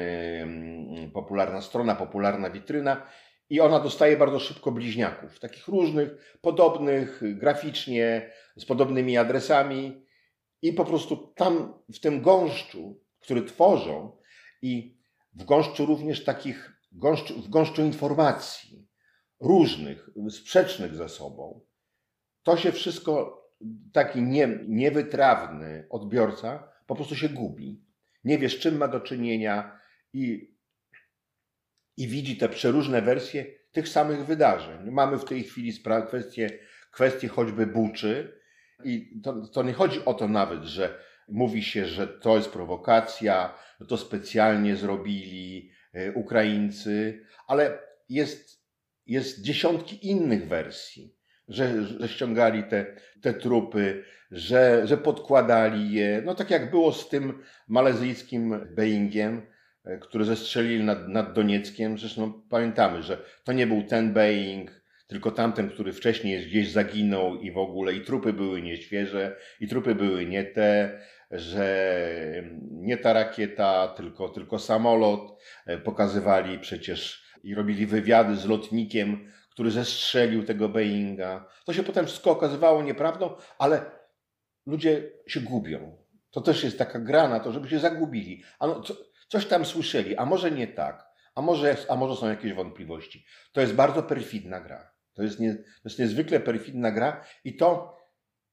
mm, 0.41 1.11
popularna 1.11 1.61
strona, 1.61 1.95
popularna 1.95 2.49
witryna 2.49 3.07
i 3.53 3.59
ona 3.59 3.79
dostaje 3.79 4.17
bardzo 4.17 4.39
szybko 4.39 4.71
bliźniaków, 4.71 5.39
takich 5.39 5.67
różnych, 5.67 6.37
podobnych 6.41 7.21
graficznie, 7.37 8.31
z 8.55 8.65
podobnymi 8.65 9.17
adresami 9.17 10.05
i 10.61 10.73
po 10.73 10.85
prostu 10.85 11.17
tam 11.35 11.73
w 11.93 11.99
tym 11.99 12.21
gąszczu, 12.21 12.99
który 13.19 13.43
tworzą 13.43 14.17
i 14.61 14.97
w 15.33 15.43
gąszczu 15.43 15.85
również 15.85 16.23
takich, 16.23 16.81
gąszczu, 16.91 17.41
w 17.41 17.49
gąszczu 17.49 17.81
informacji 17.81 18.87
różnych, 19.39 20.09
sprzecznych 20.29 20.95
ze 20.95 21.09
sobą, 21.09 21.61
to 22.43 22.57
się 22.57 22.71
wszystko, 22.71 23.41
taki 23.91 24.21
nie, 24.21 24.59
niewytrawny 24.67 25.87
odbiorca 25.89 26.69
po 26.87 26.95
prostu 26.95 27.15
się 27.15 27.29
gubi. 27.29 27.85
Nie 28.23 28.37
wie, 28.37 28.49
z 28.49 28.59
czym 28.59 28.77
ma 28.77 28.87
do 28.87 28.99
czynienia 28.99 29.79
i, 30.13 30.52
i 31.97 32.07
widzi 32.07 32.37
te 32.37 32.49
przeróżne 32.49 33.01
wersje 33.01 33.45
tych 33.71 33.89
samych 33.89 34.25
wydarzeń. 34.25 34.91
Mamy 34.91 35.17
w 35.17 35.25
tej 35.25 35.43
chwili 35.43 35.73
kwestię, 36.07 36.49
kwestię 36.91 37.27
choćby 37.27 37.67
Buczy 37.67 38.39
i 38.83 39.21
to, 39.23 39.47
to 39.47 39.63
nie 39.63 39.73
chodzi 39.73 40.05
o 40.05 40.13
to 40.13 40.27
nawet, 40.27 40.63
że 40.63 40.99
mówi 41.27 41.63
się, 41.63 41.85
że 41.85 42.07
to 42.07 42.35
jest 42.37 42.49
prowokacja, 42.49 43.55
że 43.81 43.87
to 43.87 43.97
specjalnie 43.97 44.75
zrobili 44.75 45.71
e, 45.93 46.11
Ukraińcy, 46.11 47.25
ale 47.47 47.79
jest, 48.09 48.63
jest 49.05 49.41
dziesiątki 49.41 50.07
innych 50.07 50.47
wersji 50.47 51.15
że, 51.47 51.83
że 51.83 52.07
ściągali 52.07 52.63
te, 52.63 52.85
te 53.21 53.33
trupy, 53.33 54.03
że, 54.31 54.87
że 54.87 54.97
podkładali 54.97 55.93
je. 55.93 56.21
No 56.25 56.35
tak 56.35 56.49
jak 56.49 56.71
było 56.71 56.93
z 56.93 57.09
tym 57.09 57.43
malezyjskim 57.67 58.67
Boeingiem, 58.75 59.41
e, 59.85 59.97
który 59.97 60.25
zestrzelili 60.25 60.83
nad, 60.83 61.07
nad 61.07 61.33
Donieckiem. 61.33 61.97
Zresztą 61.97 62.41
pamiętamy, 62.49 63.03
że 63.03 63.17
to 63.43 63.53
nie 63.53 63.67
był 63.67 63.83
ten 63.83 64.13
Boeing, 64.13 64.83
tylko 65.07 65.31
tamten, 65.31 65.69
który 65.69 65.93
wcześniej 65.93 66.45
gdzieś 66.45 66.71
zaginął 66.71 67.35
i 67.35 67.51
w 67.51 67.57
ogóle 67.57 67.93
i 67.93 68.01
trupy 68.01 68.33
były 68.33 68.61
nieświeże, 68.61 69.35
i 69.59 69.67
trupy 69.67 69.95
były 69.95 70.25
nie 70.25 70.43
te, 70.43 70.99
że 71.31 72.43
nie 72.71 72.97
ta 72.97 73.13
rakieta, 73.13 73.87
tylko, 73.87 74.29
tylko 74.29 74.59
samolot. 74.59 75.41
E, 75.65 75.77
pokazywali 75.77 76.59
przecież 76.59 77.23
i 77.43 77.55
robili 77.55 77.85
wywiady 77.85 78.35
z 78.35 78.45
lotnikiem, 78.45 79.31
który 79.49 79.71
zestrzelił 79.71 80.43
tego 80.43 80.69
Boeinga. 80.69 81.49
To 81.65 81.73
się 81.73 81.83
potem 81.83 82.05
wszystko 82.05 82.31
okazywało 82.31 82.83
nieprawdą, 82.83 83.35
ale 83.59 83.91
ludzie 84.65 85.11
się 85.27 85.41
gubią. 85.41 85.97
To 86.31 86.41
też 86.41 86.63
jest 86.63 86.77
taka 86.77 86.99
gra 86.99 87.27
na 87.27 87.39
to, 87.39 87.51
żeby 87.51 87.69
się 87.69 87.79
zagubili. 87.79 88.43
A 88.59 88.67
no, 88.67 88.81
co, 88.81 88.93
coś 89.33 89.45
tam 89.45 89.65
słyszeli, 89.65 90.15
a 90.15 90.25
może 90.25 90.51
nie 90.51 90.67
tak, 90.67 91.05
a 91.35 91.41
może, 91.41 91.77
a 91.89 91.95
może 91.95 92.15
są 92.15 92.29
jakieś 92.29 92.53
wątpliwości. 92.53 93.25
To 93.51 93.61
jest 93.61 93.73
bardzo 93.73 94.03
perfidna 94.03 94.59
gra. 94.61 94.91
To 95.13 95.23
jest, 95.23 95.39
nie, 95.39 95.55
to 95.55 95.85
jest 95.85 95.99
niezwykle 95.99 96.39
perfidna 96.39 96.91
gra 96.91 97.25
i 97.43 97.55
to, 97.55 97.97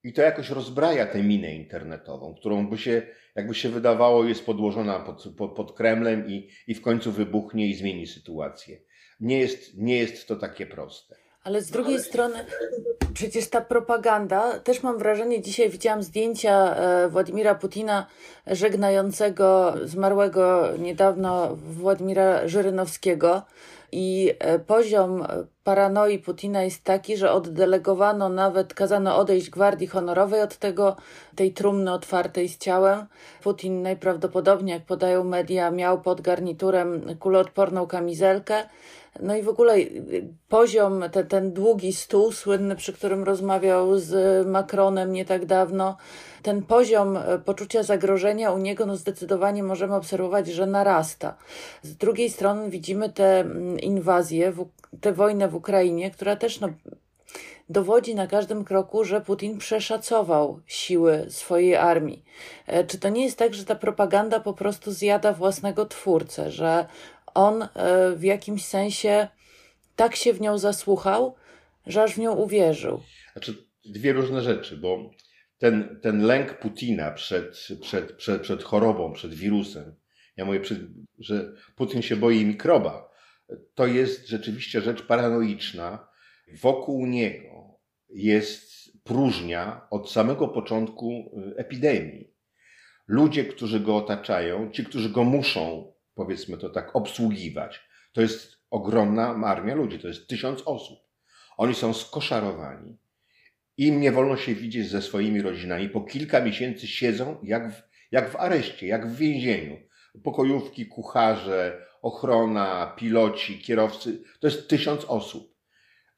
i 0.02 0.12
to 0.12 0.22
jakoś 0.22 0.50
rozbraja 0.50 1.06
tę 1.06 1.22
minę 1.22 1.54
internetową, 1.54 2.34
którą 2.34 2.70
by 2.70 2.78
się, 2.78 3.02
jakby 3.34 3.54
się 3.54 3.68
wydawało, 3.68 4.24
jest 4.24 4.46
podłożona 4.46 5.00
pod, 5.00 5.24
pod, 5.36 5.54
pod 5.54 5.72
Kremlem 5.72 6.28
i, 6.28 6.48
i 6.66 6.74
w 6.74 6.82
końcu 6.82 7.12
wybuchnie 7.12 7.66
i 7.66 7.74
zmieni 7.74 8.06
sytuację 8.06 8.80
nie 9.20 9.38
jest, 9.38 9.78
nie 9.78 9.96
jest 9.96 10.28
to 10.28 10.36
takie 10.36 10.66
proste. 10.66 11.16
Ale 11.44 11.62
z 11.62 11.70
drugiej 11.70 11.98
strony, 11.98 12.44
przecież 13.14 13.48
ta 13.48 13.60
propaganda, 13.60 14.58
też 14.58 14.82
mam 14.82 14.98
wrażenie, 14.98 15.42
dzisiaj 15.42 15.70
widziałam 15.70 16.02
zdjęcia 16.02 16.76
e, 16.76 17.08
Władimira 17.08 17.54
Putina 17.54 18.06
żegnającego 18.46 19.74
zmarłego 19.84 20.68
niedawno 20.78 21.56
Władimira 21.56 22.48
Żyrynowskiego. 22.48 23.42
I 23.92 24.32
e, 24.38 24.58
poziom 24.58 25.26
paranoi 25.64 26.18
Putina 26.18 26.62
jest 26.62 26.84
taki, 26.84 27.16
że 27.16 27.32
oddelegowano 27.32 28.28
nawet, 28.28 28.74
kazano 28.74 29.16
odejść 29.16 29.50
gwardii 29.50 29.86
honorowej 29.86 30.42
od 30.42 30.56
tego, 30.56 30.96
tej 31.36 31.52
trumny 31.52 31.92
otwartej 31.92 32.48
z 32.48 32.58
ciałem. 32.58 33.06
Putin 33.42 33.82
najprawdopodobniej, 33.82 34.74
jak 34.74 34.84
podają 34.84 35.24
media, 35.24 35.70
miał 35.70 36.00
pod 36.00 36.20
garniturem 36.20 37.16
kuloodporną 37.18 37.86
kamizelkę. 37.86 38.64
No 39.22 39.36
i 39.36 39.42
w 39.42 39.48
ogóle 39.48 39.76
y, 39.76 40.28
poziom, 40.48 41.04
ten, 41.12 41.26
ten 41.26 41.52
długi 41.52 41.92
stół 41.92 42.32
słynny, 42.32 42.76
przy 42.76 42.92
którym 42.92 43.24
rozmawiał 43.24 43.98
z 43.98 44.46
Macronem 44.46 45.12
nie 45.12 45.24
tak 45.24 45.46
dawno, 45.46 45.96
ten 46.42 46.62
poziom 46.62 47.16
e, 47.16 47.38
poczucia 47.38 47.82
zagrożenia 47.82 48.52
u 48.52 48.58
niego 48.58 48.86
no 48.86 48.96
zdecydowanie 48.96 49.62
możemy 49.62 49.94
obserwować, 49.94 50.48
że 50.48 50.66
narasta. 50.66 51.36
Z 51.82 51.96
drugiej 51.96 52.30
strony 52.30 52.70
widzimy 52.70 53.12
tę 53.12 53.40
mm, 53.40 53.80
inwazję, 53.80 54.52
tę 55.00 55.12
wojnę 55.12 55.48
w 55.48 55.54
Ukrainie, 55.54 56.10
która 56.10 56.36
też 56.36 56.60
no, 56.60 56.68
dowodzi 57.68 58.14
na 58.14 58.26
każdym 58.26 58.64
kroku, 58.64 59.04
że 59.04 59.20
Putin 59.20 59.58
przeszacował 59.58 60.60
siły 60.66 61.26
swojej 61.28 61.76
armii. 61.76 62.24
E, 62.66 62.84
czy 62.84 62.98
to 62.98 63.08
nie 63.08 63.24
jest 63.24 63.38
tak, 63.38 63.54
że 63.54 63.64
ta 63.64 63.74
propaganda 63.74 64.40
po 64.40 64.52
prostu 64.52 64.92
zjada 64.92 65.32
własnego 65.32 65.86
twórcę, 65.86 66.50
że 66.50 66.86
on 67.34 67.62
e, 67.62 67.68
w 68.16 68.24
jakimś 68.24 68.64
sensie 68.64 69.28
tak 69.96 70.16
się 70.16 70.32
w 70.32 70.40
nią 70.40 70.58
zasłuchał, 70.58 71.34
że 71.86 72.02
aż 72.02 72.14
w 72.14 72.18
nią 72.18 72.34
uwierzył? 72.34 73.02
Znaczy, 73.32 73.54
dwie 73.84 74.12
różne 74.12 74.42
rzeczy, 74.42 74.76
bo 74.76 75.10
ten, 75.58 76.00
ten 76.02 76.22
lęk 76.22 76.58
Putina 76.58 77.10
przed, 77.10 77.68
przed, 77.80 78.12
przed, 78.12 78.42
przed 78.42 78.62
chorobą, 78.62 79.12
przed 79.12 79.34
wirusem, 79.34 79.94
ja 80.36 80.44
mówię, 80.44 80.60
że 81.18 81.52
Putin 81.76 82.02
się 82.02 82.16
boi 82.16 82.44
mikroba, 82.44 83.10
to 83.74 83.86
jest 83.86 84.28
rzeczywiście 84.28 84.80
rzecz 84.80 85.02
paranoiczna. 85.02 86.08
Wokół 86.62 87.06
niego 87.06 87.78
jest 88.08 88.70
próżnia 89.04 89.86
od 89.90 90.10
samego 90.10 90.48
początku 90.48 91.40
y, 91.52 91.56
epidemii. 91.56 92.34
Ludzie, 93.06 93.44
którzy 93.44 93.80
go 93.80 93.96
otaczają, 93.96 94.70
ci, 94.70 94.84
którzy 94.84 95.10
go 95.10 95.24
muszą, 95.24 95.92
powiedzmy 96.14 96.58
to 96.58 96.70
tak, 96.70 96.96
obsługiwać, 96.96 97.80
to 98.12 98.20
jest 98.20 98.56
ogromna 98.70 99.28
armia 99.28 99.74
ludzi, 99.74 99.98
to 99.98 100.08
jest 100.08 100.28
tysiąc 100.28 100.62
osób. 100.66 100.98
Oni 101.56 101.74
są 101.74 101.94
skoszarowani 101.94 102.98
im 103.80 104.00
nie 104.00 104.12
wolno 104.12 104.36
się 104.36 104.54
widzieć 104.54 104.88
ze 104.88 105.02
swoimi 105.02 105.42
rodzinami. 105.42 105.88
Po 105.88 106.00
kilka 106.00 106.40
miesięcy 106.40 106.86
siedzą 106.86 107.38
jak 107.42 107.72
w, 107.72 107.82
jak 108.12 108.30
w 108.30 108.36
areszcie, 108.36 108.86
jak 108.86 109.08
w 109.08 109.16
więzieniu. 109.16 109.76
Pokojówki, 110.24 110.86
kucharze, 110.86 111.86
ochrona, 112.02 112.94
piloci, 112.96 113.58
kierowcy. 113.58 114.22
To 114.40 114.46
jest 114.46 114.68
tysiąc 114.68 115.04
osób. 115.04 115.54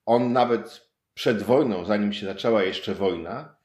On 0.07 0.33
nawet 0.33 0.89
przed 1.15 1.43
wojną, 1.43 1.85
zanim 1.85 2.13
się 2.13 2.27
zaczęła 2.27 2.63
jeszcze 2.63 2.95
wojna, 2.95 3.57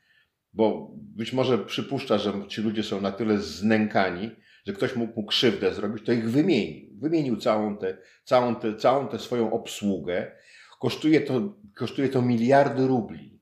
bo 0.54 0.92
być 0.94 1.34
może 1.34 1.58
przypuszcza, 1.58 2.18
że 2.18 2.34
ci 2.48 2.62
ludzie 2.62 2.84
są 2.84 3.02
na 3.02 3.12
tyle 3.12 3.38
znękani, 3.38 4.32
że 4.68 4.74
ktoś 4.74 4.96
mógł 4.96 5.22
mu 5.22 5.28
krzywdę 5.28 5.74
zrobić, 5.74 6.06
to 6.06 6.12
ich 6.12 6.30
wymienił. 6.30 6.90
Wymienił 7.00 7.38
całą 7.38 7.78
tę 7.78 7.98
całą 8.24 8.56
te, 8.56 8.76
całą 8.76 9.08
tę 9.08 9.20
swoją 9.20 9.54
obsługę. 9.54 10.32
Kosztuje 10.80 11.22
to, 11.22 11.56
kosztuje 11.76 12.10
to 12.10 12.22
miliardy 12.22 12.88
rubli. 12.88 13.40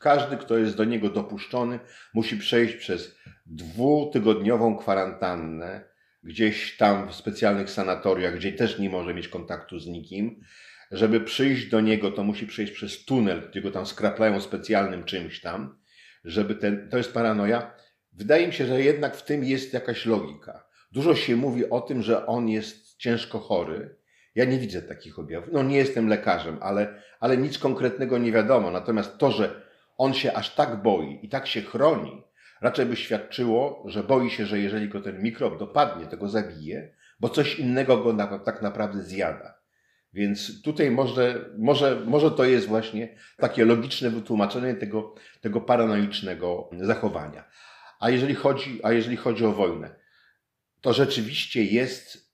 Każdy, 0.00 0.36
kto 0.36 0.58
jest 0.58 0.76
do 0.76 0.84
niego 0.84 1.10
dopuszczony, 1.10 1.78
musi 2.14 2.36
przejść 2.36 2.74
przez 2.74 3.16
dwutygodniową 3.46 4.76
kwarantannę, 4.76 5.84
gdzieś 6.22 6.76
tam 6.76 7.08
w 7.08 7.14
specjalnych 7.14 7.70
sanatoriach, 7.70 8.36
gdzie 8.36 8.52
też 8.52 8.78
nie 8.78 8.90
może 8.90 9.14
mieć 9.14 9.28
kontaktu 9.28 9.78
z 9.78 9.86
nikim. 9.86 10.40
Żeby 10.90 11.20
przyjść 11.20 11.66
do 11.70 11.80
niego, 11.80 12.10
to 12.10 12.24
musi 12.24 12.46
przejść 12.46 12.72
przez 12.72 13.04
tunel, 13.04 13.42
gdzie 13.50 13.62
go 13.62 13.70
tam 13.70 13.86
skraplają 13.86 14.40
specjalnym 14.40 15.04
czymś 15.04 15.40
tam, 15.40 15.78
żeby 16.24 16.54
ten, 16.54 16.88
to 16.90 16.96
jest 16.96 17.12
paranoja. 17.12 17.74
Wydaje 18.14 18.46
mi 18.46 18.52
się, 18.52 18.66
że 18.66 18.82
jednak 18.82 19.16
w 19.16 19.24
tym 19.24 19.44
jest 19.44 19.72
jakaś 19.72 20.06
logika. 20.06 20.64
Dużo 20.92 21.14
się 21.14 21.36
mówi 21.36 21.70
o 21.70 21.80
tym, 21.80 22.02
że 22.02 22.26
on 22.26 22.48
jest 22.48 22.96
ciężko 22.96 23.38
chory. 23.38 23.96
Ja 24.34 24.44
nie 24.44 24.58
widzę 24.58 24.82
takich 24.82 25.18
objawów. 25.18 25.48
No 25.52 25.62
nie 25.62 25.76
jestem 25.76 26.08
lekarzem, 26.08 26.58
ale, 26.60 27.02
ale 27.20 27.36
nic 27.36 27.58
konkretnego 27.58 28.18
nie 28.18 28.32
wiadomo. 28.32 28.70
Natomiast 28.70 29.18
to, 29.18 29.30
że 29.30 29.62
on 29.98 30.14
się 30.14 30.32
aż 30.32 30.54
tak 30.54 30.82
boi 30.82 31.18
i 31.22 31.28
tak 31.28 31.46
się 31.46 31.62
chroni, 31.62 32.22
raczej 32.60 32.86
by 32.86 32.96
świadczyło, 32.96 33.84
że 33.86 34.02
boi 34.02 34.30
się, 34.30 34.46
że 34.46 34.58
jeżeli 34.58 34.88
go 34.88 35.00
ten 35.00 35.22
mikrob 35.22 35.58
dopadnie, 35.58 36.06
to 36.06 36.16
go 36.16 36.28
zabije, 36.28 36.94
bo 37.20 37.28
coś 37.28 37.58
innego 37.58 37.96
go 37.96 38.12
na, 38.12 38.38
tak 38.38 38.62
naprawdę 38.62 39.02
zjada. 39.02 39.54
Więc 40.12 40.62
tutaj 40.62 40.90
może, 40.90 41.50
może, 41.58 42.00
może 42.06 42.30
to 42.30 42.44
jest 42.44 42.66
właśnie 42.66 43.16
takie 43.36 43.64
logiczne 43.64 44.10
wytłumaczenie 44.10 44.74
tego, 44.74 45.14
tego 45.40 45.60
paranoicznego 45.60 46.70
zachowania. 46.80 47.44
A 48.04 48.10
jeżeli, 48.10 48.34
chodzi, 48.34 48.80
a 48.82 48.92
jeżeli 48.92 49.16
chodzi 49.16 49.44
o 49.46 49.52
wojnę, 49.52 49.94
to 50.80 50.92
rzeczywiście 50.92 51.64
jest 51.64 52.30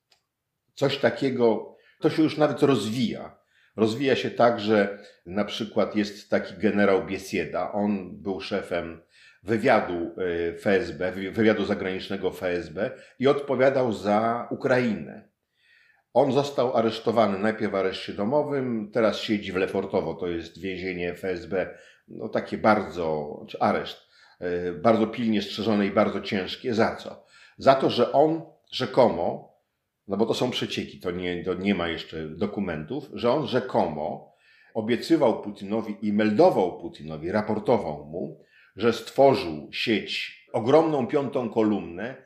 coś 0.74 0.98
takiego, 0.98 1.76
to 2.00 2.10
się 2.10 2.22
już 2.22 2.36
nawet 2.36 2.62
rozwija. 2.62 3.38
Rozwija 3.76 4.16
się 4.16 4.30
tak, 4.30 4.60
że 4.60 4.98
na 5.26 5.44
przykład 5.44 5.96
jest 5.96 6.30
taki 6.30 6.54
generał 6.54 7.06
Biesieda, 7.06 7.72
on 7.72 8.22
był 8.22 8.40
szefem 8.40 9.02
wywiadu 9.42 10.14
y, 10.20 10.54
FSB, 10.58 11.12
wywiadu 11.12 11.64
zagranicznego 11.64 12.28
FSB 12.28 12.90
i 13.18 13.28
odpowiadał 13.28 13.92
za 13.92 14.48
Ukrainę. 14.50 15.28
On 16.14 16.32
został 16.32 16.76
aresztowany 16.76 17.38
najpierw 17.38 17.72
w 17.72 17.74
areszcie 17.74 18.12
domowym, 18.12 18.90
teraz 18.92 19.18
siedzi 19.18 19.52
w 19.52 19.56
Lefortowo, 19.56 20.14
to 20.14 20.26
jest 20.28 20.60
więzienie 20.60 21.10
FSB, 21.10 21.78
no 22.08 22.28
takie 22.28 22.58
bardzo, 22.58 23.36
czy 23.48 23.60
areszt, 23.60 23.98
e, 23.98 24.09
bardzo 24.82 25.06
pilnie 25.06 25.42
strzeżone 25.42 25.86
i 25.86 25.90
bardzo 25.90 26.20
ciężkie. 26.20 26.74
Za 26.74 26.96
co? 26.96 27.24
Za 27.58 27.74
to, 27.74 27.90
że 27.90 28.12
on 28.12 28.42
rzekomo, 28.72 29.56
no 30.08 30.16
bo 30.16 30.26
to 30.26 30.34
są 30.34 30.50
przecieki, 30.50 31.00
to 31.00 31.10
nie, 31.10 31.44
to 31.44 31.54
nie 31.54 31.74
ma 31.74 31.88
jeszcze 31.88 32.28
dokumentów, 32.28 33.10
że 33.12 33.32
on 33.32 33.46
rzekomo 33.46 34.34
obiecywał 34.74 35.42
Putinowi 35.42 35.96
i 36.02 36.12
meldował 36.12 36.80
Putinowi, 36.80 37.32
raportował 37.32 38.04
mu, 38.04 38.44
że 38.76 38.92
stworzył 38.92 39.68
sieć, 39.72 40.40
ogromną 40.52 41.06
piątą 41.06 41.50
kolumnę 41.50 42.16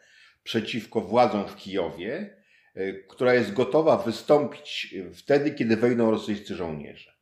przeciwko 0.42 1.00
władzom 1.00 1.48
w 1.48 1.56
Kijowie, 1.56 2.36
y, 2.76 3.04
która 3.08 3.34
jest 3.34 3.52
gotowa 3.52 3.96
wystąpić 3.96 4.94
wtedy, 5.14 5.50
kiedy 5.50 5.76
wejdą 5.76 6.10
rosyjscy 6.10 6.54
żołnierze. 6.54 7.14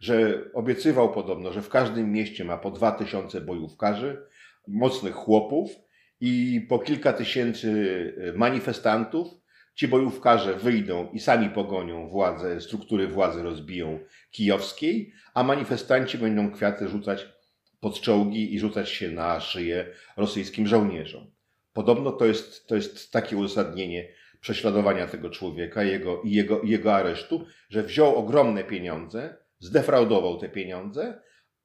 Że 0.00 0.44
obiecywał 0.54 1.12
podobno, 1.12 1.52
że 1.52 1.62
w 1.62 1.68
każdym 1.68 2.12
mieście 2.12 2.44
ma 2.44 2.58
po 2.58 2.70
dwa 2.70 2.92
tysiące 2.92 3.40
bojówkarzy, 3.40 4.26
mocnych 4.68 5.14
chłopów 5.14 5.70
i 6.20 6.60
po 6.68 6.78
kilka 6.78 7.12
tysięcy 7.12 7.68
y, 8.28 8.32
manifestantów. 8.36 9.28
Ci 9.74 9.88
bojówkarze 9.88 10.54
wyjdą 10.54 11.10
i 11.12 11.20
sami 11.20 11.50
pogonią 11.50 12.08
władzę, 12.08 12.60
struktury 12.60 13.08
władzy 13.08 13.42
rozbiją 13.42 13.98
kijowskiej, 14.30 15.12
a 15.34 15.42
manifestanci 15.42 16.18
będą 16.18 16.52
kwiaty 16.52 16.88
rzucać 16.88 17.28
pod 17.80 18.00
czołgi 18.00 18.54
i 18.54 18.60
rzucać 18.60 18.88
się 18.88 19.10
na 19.10 19.40
szyję 19.40 19.86
rosyjskim 20.16 20.66
żołnierzom. 20.66 21.30
Podobno 21.72 22.12
to 22.12 22.26
jest, 22.26 22.66
to 22.66 22.76
jest 22.76 23.12
takie 23.12 23.36
uzasadnienie 23.36 24.08
prześladowania 24.40 25.06
tego 25.06 25.30
człowieka 25.30 25.82
jego, 25.82 26.22
i 26.22 26.30
jego, 26.30 26.62
jego 26.64 26.94
aresztu, 26.94 27.46
że 27.68 27.82
wziął 27.82 28.16
ogromne 28.16 28.64
pieniądze, 28.64 29.36
zdefraudował 29.58 30.38
te 30.38 30.48
pieniądze 30.48 31.20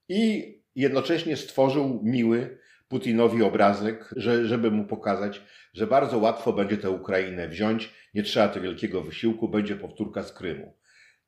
i 0.10 0.54
jednocześnie 0.76 1.38
stworzył 1.38 2.02
miły 2.04 2.60
Putinowi 2.88 3.44
obrazek, 3.44 4.10
że, 4.16 4.46
żeby 4.46 4.72
mu 4.72 4.86
pokazać, 4.86 5.42
że 5.74 5.88
bardzo 5.88 6.18
łatwo 6.18 6.54
będzie 6.54 6.78
tę 6.78 6.90
Ukrainę 6.90 7.48
wziąć, 7.48 7.94
nie 8.14 8.24
trzeba 8.24 8.48
tu 8.48 8.62
wielkiego 8.62 9.02
wysiłku, 9.02 9.50
będzie 9.50 9.76
powtórka 9.76 10.24
z 10.24 10.34
Krymu. 10.34 10.78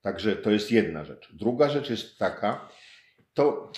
Także 0.01 0.35
to 0.35 0.51
jest 0.51 0.71
jedna 0.71 1.05
rzecz. 1.05 1.29
Druga 1.33 1.69
rzecz 1.69 1.89
jest 1.89 2.17
taka, 2.17 2.69
to 3.33 3.71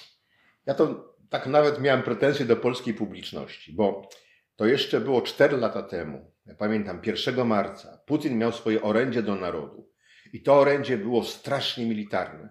ja 0.65 0.73
to 0.73 1.15
tak 1.29 1.47
nawet 1.47 1.81
miałem 1.81 2.03
pretensje 2.03 2.45
do 2.45 2.55
polskiej 2.55 2.93
publiczności, 2.93 3.73
bo 3.73 4.09
to 4.55 4.65
jeszcze 4.65 5.01
było 5.01 5.21
4 5.21 5.57
lata 5.57 5.83
temu. 5.83 6.31
Ja 6.45 6.55
pamiętam, 6.55 7.01
1 7.05 7.47
marca 7.47 8.01
Putin 8.05 8.37
miał 8.37 8.51
swoje 8.51 8.81
orędzie 8.81 9.23
do 9.23 9.35
narodu. 9.35 9.91
I 10.33 10.41
to 10.41 10.59
orędzie 10.59 10.97
było 10.97 11.23
strasznie 11.23 11.85
militarne. 11.85 12.49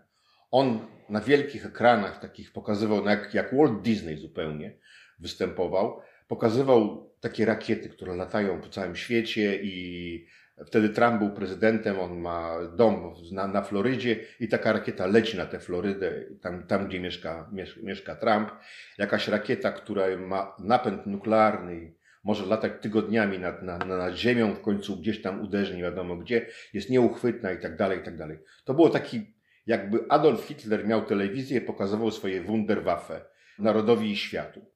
On 0.50 0.86
na 1.08 1.20
wielkich 1.20 1.66
ekranach 1.66 2.20
takich 2.20 2.52
pokazywał, 2.52 3.04
no 3.04 3.10
jak, 3.10 3.34
jak 3.34 3.54
Walt 3.56 3.82
Disney 3.82 4.16
zupełnie 4.16 4.78
występował, 5.18 6.00
pokazywał 6.28 7.10
takie 7.20 7.44
rakiety, 7.44 7.88
które 7.88 8.16
latają 8.16 8.60
po 8.60 8.68
całym 8.68 8.96
świecie 8.96 9.62
i 9.62 10.26
Wtedy 10.66 10.88
Trump 10.88 11.18
był 11.18 11.30
prezydentem, 11.30 12.00
on 12.00 12.20
ma 12.20 12.58
dom 12.76 13.14
na, 13.32 13.46
na 13.46 13.62
Florydzie 13.62 14.16
i 14.40 14.48
taka 14.48 14.72
rakieta 14.72 15.06
leci 15.06 15.36
na 15.36 15.46
tę 15.46 15.58
Florydę, 15.58 16.24
tam, 16.42 16.66
tam 16.66 16.88
gdzie 16.88 17.00
mieszka, 17.00 17.50
mieszka 17.82 18.16
Trump. 18.16 18.50
Jakaś 18.98 19.28
rakieta, 19.28 19.72
która 19.72 20.16
ma 20.16 20.56
napęd 20.58 21.06
nuklearny, 21.06 21.94
może 22.24 22.46
latać 22.46 22.72
tygodniami 22.80 23.38
nad, 23.38 23.62
nad, 23.62 23.86
nad 23.88 24.14
ziemią, 24.14 24.54
w 24.54 24.60
końcu 24.60 24.96
gdzieś 24.96 25.22
tam 25.22 25.40
uderzy, 25.40 25.76
nie 25.76 25.82
wiadomo 25.82 26.16
gdzie, 26.16 26.46
jest 26.72 26.90
nieuchwytna 26.90 27.52
i 27.52 27.60
tak 27.60 27.76
dalej, 27.76 27.98
i 27.98 28.02
tak 28.02 28.16
dalej. 28.16 28.38
To 28.64 28.74
było 28.74 28.88
taki, 28.88 29.34
jakby 29.66 30.04
Adolf 30.08 30.44
Hitler 30.44 30.86
miał 30.86 31.04
telewizję, 31.04 31.60
pokazywał 31.60 32.10
swoje 32.10 32.42
Wunderwaffe 32.42 33.24
narodowi 33.58 34.10
i 34.10 34.16
światu. 34.16 34.75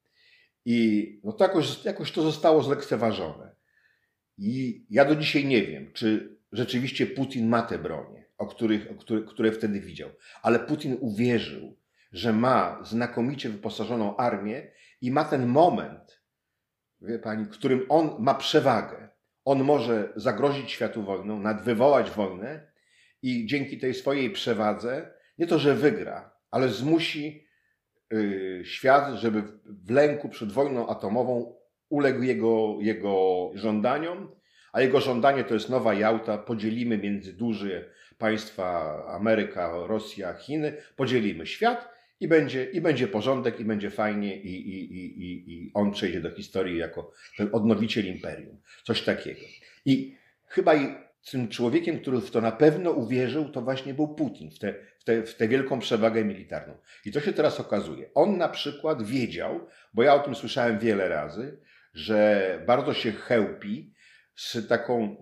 I 0.65 1.21
no 1.25 1.33
to 1.33 1.45
jakoś, 1.45 1.85
jakoś 1.85 2.13
to 2.13 2.23
zostało 2.23 2.63
zlekceważone. 2.63 3.55
I 4.39 4.85
ja 4.91 5.05
do 5.05 5.17
dzisiaj 5.17 5.45
nie 5.45 5.67
wiem, 5.67 5.93
czy 5.93 6.39
rzeczywiście 6.53 7.07
Putin 7.07 7.49
ma 7.49 7.63
te 7.63 7.79
bronie, 7.79 8.25
o 8.39 8.47
których, 8.47 8.91
o 8.91 8.95
które, 8.95 9.23
które 9.23 9.53
wtedy 9.53 9.81
widział. 9.81 10.11
Ale 10.43 10.59
Putin 10.59 10.97
uwierzył, 11.01 11.77
że 12.13 12.33
ma 12.33 12.85
znakomicie 12.85 13.49
wyposażoną 13.49 14.17
armię 14.17 14.71
i 15.01 15.11
ma 15.11 15.25
ten 15.25 15.47
moment, 15.47 16.21
wie 17.01 17.19
pani, 17.19 17.45
w 17.45 17.51
którym 17.51 17.87
on 17.89 18.17
ma 18.19 18.35
przewagę. 18.35 19.09
On 19.45 19.65
może 19.65 20.13
zagrozić 20.17 20.71
światu 20.71 21.03
wojną, 21.03 21.41
nadwywołać 21.41 22.11
wojnę 22.11 22.73
i 23.23 23.47
dzięki 23.47 23.79
tej 23.79 23.95
swojej 23.95 24.31
przewadze 24.31 25.15
nie 25.39 25.47
to, 25.47 25.59
że 25.59 25.75
wygra, 25.75 26.37
ale 26.51 26.69
zmusi 26.69 27.47
świat, 28.65 29.15
żeby 29.15 29.43
w 29.65 29.91
lęku 29.91 30.29
przed 30.29 30.53
wojną 30.53 30.89
atomową 30.89 31.55
uległ 31.89 32.23
jego, 32.23 32.79
jego 32.81 33.51
żądaniom, 33.55 34.31
a 34.73 34.81
jego 34.81 35.01
żądanie 35.01 35.45
to 35.45 35.55
jest 35.55 35.69
nowa 35.69 35.95
Jałta, 35.95 36.39
podzielimy 36.39 36.99
między 36.99 37.33
duże 37.33 37.91
państwa 38.19 38.97
Ameryka, 39.09 39.73
Rosja, 39.87 40.35
Chiny, 40.35 40.77
podzielimy 40.97 41.47
świat 41.47 41.89
i 42.21 42.29
będzie, 42.29 42.65
i 42.65 42.81
będzie 42.81 43.09
porządek, 43.09 43.61
i 43.61 43.65
będzie 43.65 43.91
fajnie, 43.91 44.37
i, 44.37 44.71
i, 44.71 44.95
i, 44.95 45.53
i 45.53 45.71
on 45.75 45.93
przejdzie 45.93 46.21
do 46.21 46.31
historii 46.31 46.79
jako 46.79 47.13
ten 47.37 47.49
odnowiciel 47.53 48.07
imperium. 48.07 48.61
Coś 48.85 49.03
takiego. 49.03 49.41
I 49.85 50.17
chyba 50.47 50.75
i 50.75 50.95
tym 51.31 51.49
człowiekiem, 51.49 52.01
który 52.01 52.21
w 52.21 52.31
to 52.31 52.41
na 52.41 52.53
pewno 52.53 52.91
uwierzył, 52.91 53.49
to 53.49 53.63
właśnie 53.63 53.95
był 53.95 54.15
Putin, 54.15 54.51
w 54.51 54.59
tę 54.59 54.75
w 55.01 55.05
te, 55.05 55.23
w 55.23 55.35
te 55.35 55.49
wielką 55.49 55.79
przewagę 55.79 56.25
militarną. 56.25 56.79
I 57.05 57.13
to 57.13 57.21
się 57.21 57.33
teraz 57.33 57.61
okazuje. 57.61 58.11
On 58.15 58.39
na 58.39 58.49
przykład 58.49 59.03
wiedział, 59.03 59.67
bo 59.95 60.03
ja 60.03 60.15
o 60.15 60.19
tym 60.19 60.35
słyszałem 60.35 60.79
wiele 60.79 61.09
razy, 61.09 61.61
że 61.95 62.63
bardzo 62.67 62.95
się 62.95 63.13
chełpi 63.13 63.95
z 64.35 64.69
taką 64.69 65.17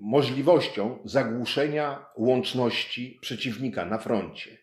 możliwością 0.00 0.98
zagłuszenia 1.04 2.06
łączności 2.16 3.18
przeciwnika 3.22 3.84
na 3.84 3.98
froncie. 3.98 4.58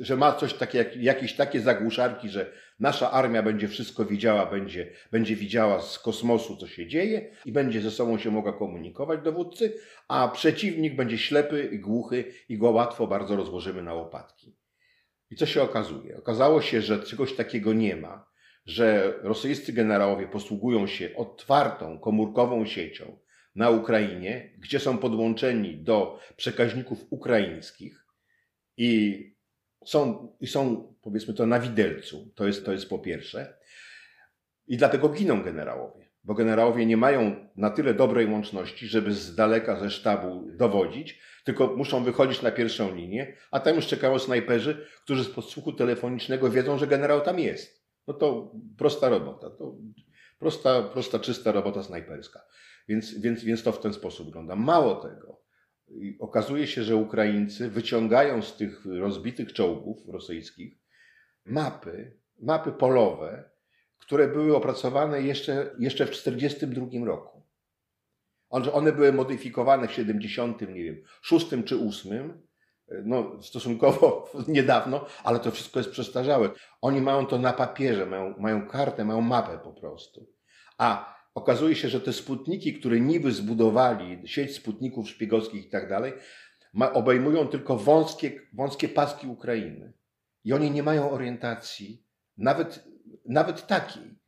Że 0.00 0.16
ma 0.16 0.32
coś 0.32 0.54
takie, 0.54 0.78
jak, 0.78 0.96
jakieś 0.96 1.36
takie 1.36 1.60
zagłuszarki, 1.60 2.28
że 2.28 2.52
nasza 2.78 3.10
armia 3.10 3.42
będzie 3.42 3.68
wszystko 3.68 4.04
widziała, 4.04 4.46
będzie, 4.46 4.92
będzie 5.12 5.36
widziała 5.36 5.82
z 5.82 5.98
kosmosu, 5.98 6.56
co 6.56 6.66
się 6.66 6.86
dzieje 6.86 7.30
i 7.44 7.52
będzie 7.52 7.80
ze 7.80 7.90
sobą 7.90 8.18
się 8.18 8.30
mogła 8.30 8.52
komunikować 8.52 9.20
dowódcy, 9.20 9.74
a 10.08 10.28
przeciwnik 10.28 10.96
będzie 10.96 11.18
ślepy 11.18 11.70
i 11.72 11.78
głuchy 11.78 12.24
i 12.48 12.58
go 12.58 12.70
łatwo 12.70 13.06
bardzo 13.06 13.36
rozłożymy 13.36 13.82
na 13.82 13.94
łopatki. 13.94 14.56
I 15.30 15.36
co 15.36 15.46
się 15.46 15.62
okazuje? 15.62 16.18
Okazało 16.18 16.62
się, 16.62 16.82
że 16.82 17.02
czegoś 17.02 17.34
takiego 17.34 17.72
nie 17.72 17.96
ma 17.96 18.26
że 18.66 19.18
rosyjscy 19.22 19.72
generałowie 19.72 20.26
posługują 20.26 20.86
się 20.86 21.16
otwartą 21.16 21.98
komórkową 21.98 22.66
siecią 22.66 23.18
na 23.54 23.70
Ukrainie, 23.70 24.52
gdzie 24.58 24.80
są 24.80 24.98
podłączeni 24.98 25.76
do 25.76 26.20
przekaźników 26.36 27.04
ukraińskich 27.10 28.06
i 28.76 29.35
są, 29.86 30.28
i 30.40 30.46
są 30.46 30.92
powiedzmy 31.02 31.34
to 31.34 31.46
na 31.46 31.60
widelcu. 31.60 32.32
To 32.34 32.46
jest, 32.46 32.64
to 32.64 32.72
jest 32.72 32.88
po 32.88 32.98
pierwsze. 32.98 33.56
I 34.66 34.76
dlatego 34.76 35.08
giną 35.08 35.42
generałowie, 35.42 36.08
bo 36.24 36.34
generałowie 36.34 36.86
nie 36.86 36.96
mają 36.96 37.48
na 37.56 37.70
tyle 37.70 37.94
dobrej 37.94 38.26
łączności, 38.26 38.86
żeby 38.86 39.12
z 39.12 39.34
daleka 39.34 39.80
ze 39.80 39.90
sztabu 39.90 40.48
dowodzić, 40.56 41.20
tylko 41.44 41.76
muszą 41.76 42.04
wychodzić 42.04 42.42
na 42.42 42.50
pierwszą 42.50 42.94
linię, 42.94 43.36
a 43.50 43.60
tam 43.60 43.76
już 43.76 43.86
czekają 43.86 44.18
snajperzy, 44.18 44.86
którzy 45.04 45.24
z 45.24 45.28
podsłuchu 45.28 45.72
telefonicznego 45.72 46.50
wiedzą, 46.50 46.78
że 46.78 46.86
generał 46.86 47.20
tam 47.20 47.38
jest. 47.38 47.86
No 48.06 48.14
to 48.14 48.52
prosta 48.78 49.08
robota. 49.08 49.50
To 49.50 49.76
prosta, 50.38 50.82
prosta, 50.82 51.18
czysta 51.18 51.52
robota 51.52 51.82
snajperska. 51.82 52.40
Więc, 52.88 53.18
więc, 53.18 53.44
więc 53.44 53.62
to 53.62 53.72
w 53.72 53.80
ten 53.80 53.92
sposób 53.92 54.26
wygląda. 54.26 54.56
Mało 54.56 54.94
tego. 54.94 55.45
Okazuje 56.18 56.66
się, 56.66 56.82
że 56.82 56.96
Ukraińcy 56.96 57.70
wyciągają 57.70 58.42
z 58.42 58.56
tych 58.56 58.86
rozbitych 58.86 59.52
czołgów 59.52 60.08
rosyjskich 60.08 60.78
mapy, 61.44 62.16
mapy 62.38 62.72
polowe, 62.72 63.50
które 63.98 64.28
były 64.28 64.56
opracowane 64.56 65.22
jeszcze, 65.22 65.74
jeszcze 65.78 66.06
w 66.06 66.10
1942 66.10 67.06
roku. 67.06 67.42
One 68.48 68.92
były 68.92 69.12
modyfikowane 69.12 69.88
w 69.88 69.92
70, 69.92 70.60
nie 70.60 70.84
wiem, 70.84 71.02
6 71.22 71.46
czy 71.64 71.76
8 71.76 72.46
no, 73.04 73.42
stosunkowo 73.42 74.30
niedawno, 74.48 75.06
ale 75.24 75.40
to 75.40 75.50
wszystko 75.50 75.78
jest 75.78 75.90
przestarzałe. 75.90 76.50
Oni 76.80 77.00
mają 77.00 77.26
to 77.26 77.38
na 77.38 77.52
papierze, 77.52 78.06
mają, 78.06 78.34
mają 78.38 78.68
kartę, 78.68 79.04
mają 79.04 79.20
mapę 79.20 79.58
po 79.58 79.72
prostu. 79.72 80.26
A 80.78 81.15
okazuje 81.36 81.74
się, 81.74 81.88
że 81.88 82.00
te 82.00 82.12
sputniki, 82.12 82.74
które 82.74 83.00
niby 83.00 83.32
zbudowali, 83.32 84.28
sieć 84.28 84.54
sputników 84.54 85.10
szpiegowskich 85.10 85.66
i 85.66 85.68
tak 85.68 85.88
dalej, 85.88 86.12
obejmują 86.92 87.48
tylko 87.48 87.76
wąskie, 87.76 88.40
wąskie 88.52 88.88
paski 88.88 89.26
Ukrainy. 89.26 89.92
I 90.44 90.52
oni 90.52 90.70
nie 90.70 90.82
mają 90.82 91.10
orientacji, 91.10 92.04
nawet, 92.36 92.84
nawet 93.24 93.66
takiej, 93.66 94.18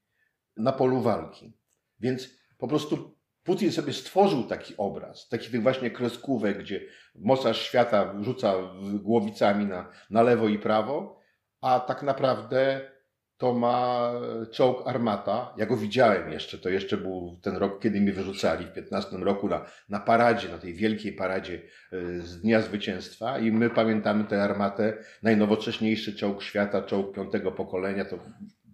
na 0.57 0.73
polu 0.73 1.01
walki. 1.01 1.53
Więc 2.01 2.31
po 2.59 2.69
prostu 2.69 3.19
Putin 3.43 3.73
sobie 3.73 3.93
stworzył 3.93 4.45
taki 4.45 4.75
obraz, 4.77 5.29
taki 5.29 5.51
tych 5.51 5.63
właśnie 5.63 5.91
kreskówek, 5.91 6.59
gdzie 6.59 6.81
mocarz 7.15 7.63
świata 7.63 8.15
rzuca 8.21 8.55
głowicami 9.03 9.67
na, 9.67 9.91
na 10.11 10.23
lewo 10.23 10.49
i 10.49 10.59
prawo, 10.59 11.21
a 11.61 11.81
tak 11.81 12.03
naprawdę 12.03 12.91
to 13.39 13.55
ma 13.55 14.13
czołg 14.53 14.83
Armata. 14.87 15.55
Ja 15.57 15.67
go 15.67 15.77
widziałem 15.77 16.33
jeszcze, 16.33 16.59
to 16.59 16.69
jeszcze 16.69 16.97
był 16.97 17.39
ten 17.43 17.57
rok, 17.57 17.83
kiedy 17.83 18.01
mi 18.01 18.13
wyrzucali 18.13 18.67
w 18.67 18.73
15 18.73 19.17
roku 19.17 19.49
na, 19.49 19.67
na 19.89 20.01
paradzie, 20.01 20.49
na 20.49 20.59
tej 20.59 20.75
wielkiej 20.75 21.13
paradzie 21.13 21.63
e, 21.93 22.21
z 22.21 22.41
Dnia 22.41 22.61
Zwycięstwa 22.61 23.39
i 23.39 23.53
my 23.53 23.71
pamiętamy 23.71 24.25
tę 24.25 24.43
Armatę, 24.43 24.99
najnowocześniejszy 25.23 26.17
czołg 26.17 26.43
świata, 26.43 26.83
czołg 26.83 27.15
piątego 27.15 27.53
pokolenia, 27.53 28.05
to 28.05 28.19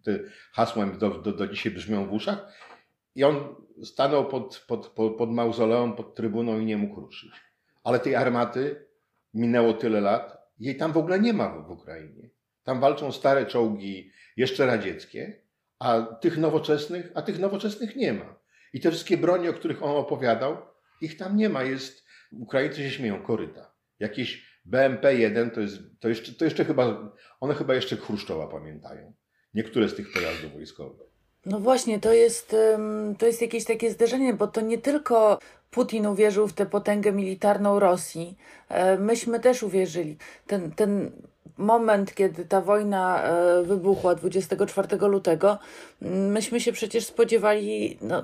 te 0.04 0.18
hasła 0.52 0.86
do, 0.86 1.10
do, 1.10 1.32
do 1.32 1.46
dzisiaj 1.48 1.72
brzmią 1.72 2.06
w 2.06 2.12
uszach. 2.12 2.52
I 3.14 3.24
on 3.24 3.54
stanął 3.84 4.28
pod, 4.28 4.64
pod, 4.68 4.88
pod, 4.88 5.16
pod 5.16 5.30
mauzoleum, 5.30 5.96
pod 5.96 6.14
trybuną 6.14 6.58
i 6.58 6.64
nie 6.64 6.76
mógł 6.76 7.00
ruszyć. 7.00 7.30
Ale 7.84 7.98
tej 7.98 8.16
armaty 8.16 8.86
minęło 9.34 9.72
tyle 9.72 10.00
lat, 10.00 10.36
jej 10.58 10.76
tam 10.76 10.92
w 10.92 10.96
ogóle 10.96 11.20
nie 11.20 11.32
ma 11.32 11.48
w, 11.48 11.66
w 11.66 11.70
Ukrainie. 11.70 12.30
Tam 12.62 12.80
walczą 12.80 13.12
stare 13.12 13.46
czołgi, 13.46 14.10
jeszcze 14.36 14.66
radzieckie, 14.66 15.40
a 15.78 16.02
tych 16.02 16.38
nowoczesnych, 16.38 17.12
a 17.14 17.22
tych 17.22 17.38
nowoczesnych 17.38 17.96
nie 17.96 18.12
ma. 18.12 18.36
I 18.72 18.80
te 18.80 18.90
wszystkie 18.90 19.16
broni, 19.16 19.48
o 19.48 19.52
których 19.52 19.82
on 19.82 19.96
opowiadał, 19.96 20.56
ich 21.00 21.16
tam 21.16 21.36
nie 21.36 21.48
ma. 21.48 21.62
Jest, 21.62 22.04
Ukraińcy 22.32 22.82
się 22.82 22.90
śmieją, 22.90 23.22
koryta. 23.22 23.74
Jakieś 23.98 24.60
BMP-1 24.66 25.50
to 25.50 25.60
jest, 25.60 25.78
to 26.00 26.08
jeszcze, 26.08 26.32
to 26.32 26.44
jeszcze 26.44 26.64
chyba, 26.64 27.12
one 27.40 27.54
chyba 27.54 27.74
jeszcze 27.74 27.96
Chruszczowa 27.96 28.46
pamiętają. 28.46 29.12
Niektóre 29.54 29.88
z 29.88 29.94
tych 29.94 30.12
pojazdów 30.12 30.52
wojskowych. 30.52 31.14
No 31.46 31.60
właśnie, 31.60 32.00
to 32.00 32.12
jest, 32.12 32.56
to 33.18 33.26
jest 33.26 33.42
jakieś 33.42 33.64
takie 33.64 33.90
zderzenie, 33.90 34.34
bo 34.34 34.46
to 34.46 34.60
nie 34.60 34.78
tylko 34.78 35.38
Putin 35.70 36.06
uwierzył 36.06 36.48
w 36.48 36.52
tę 36.52 36.66
potęgę 36.66 37.12
militarną 37.12 37.78
Rosji. 37.78 38.36
E, 38.68 38.98
myśmy 38.98 39.40
też 39.40 39.62
uwierzyli. 39.62 40.16
Ten, 40.46 40.70
ten 40.72 41.12
moment, 41.58 42.14
kiedy 42.14 42.44
ta 42.44 42.60
wojna 42.60 43.22
e, 43.22 43.62
wybuchła 43.62 44.14
24 44.14 44.96
lutego, 44.96 45.58
myśmy 46.00 46.60
się 46.60 46.72
przecież 46.72 47.04
spodziewali 47.04 47.98
no, 48.00 48.22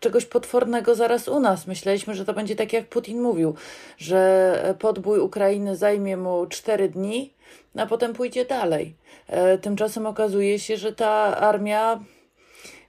czegoś 0.00 0.24
potwornego 0.24 0.94
zaraz 0.94 1.28
u 1.28 1.40
nas. 1.40 1.66
Myśleliśmy, 1.66 2.14
że 2.14 2.24
to 2.24 2.32
będzie 2.32 2.56
tak, 2.56 2.72
jak 2.72 2.88
Putin 2.88 3.20
mówił, 3.20 3.54
że 3.98 4.74
podbój 4.78 5.18
Ukrainy 5.18 5.76
zajmie 5.76 6.16
mu 6.16 6.46
4 6.46 6.88
dni, 6.88 7.32
a 7.76 7.86
potem 7.86 8.12
pójdzie 8.12 8.44
dalej. 8.44 8.94
E, 9.26 9.58
tymczasem 9.58 10.06
okazuje 10.06 10.58
się, 10.58 10.76
że 10.76 10.92
ta 10.92 11.36
armia 11.36 12.00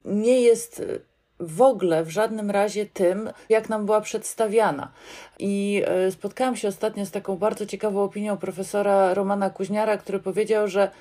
nie 0.05 0.41
jest 0.41 0.83
w 1.39 1.61
ogóle 1.61 2.03
w 2.03 2.09
żadnym 2.09 2.51
razie 2.51 2.85
tym, 2.85 3.29
jak 3.49 3.69
nam 3.69 3.85
była 3.85 4.01
przedstawiana. 4.01 4.91
I 5.39 5.83
e, 5.85 6.11
spotkałam 6.11 6.55
się 6.55 6.67
ostatnio 6.67 7.05
z 7.05 7.11
taką 7.11 7.37
bardzo 7.37 7.65
ciekawą 7.65 8.03
opinią 8.03 8.37
profesora 8.37 9.13
Romana 9.13 9.49
Kuźniara, 9.49 9.97
który 9.97 10.19
powiedział, 10.19 10.67
że 10.67 10.91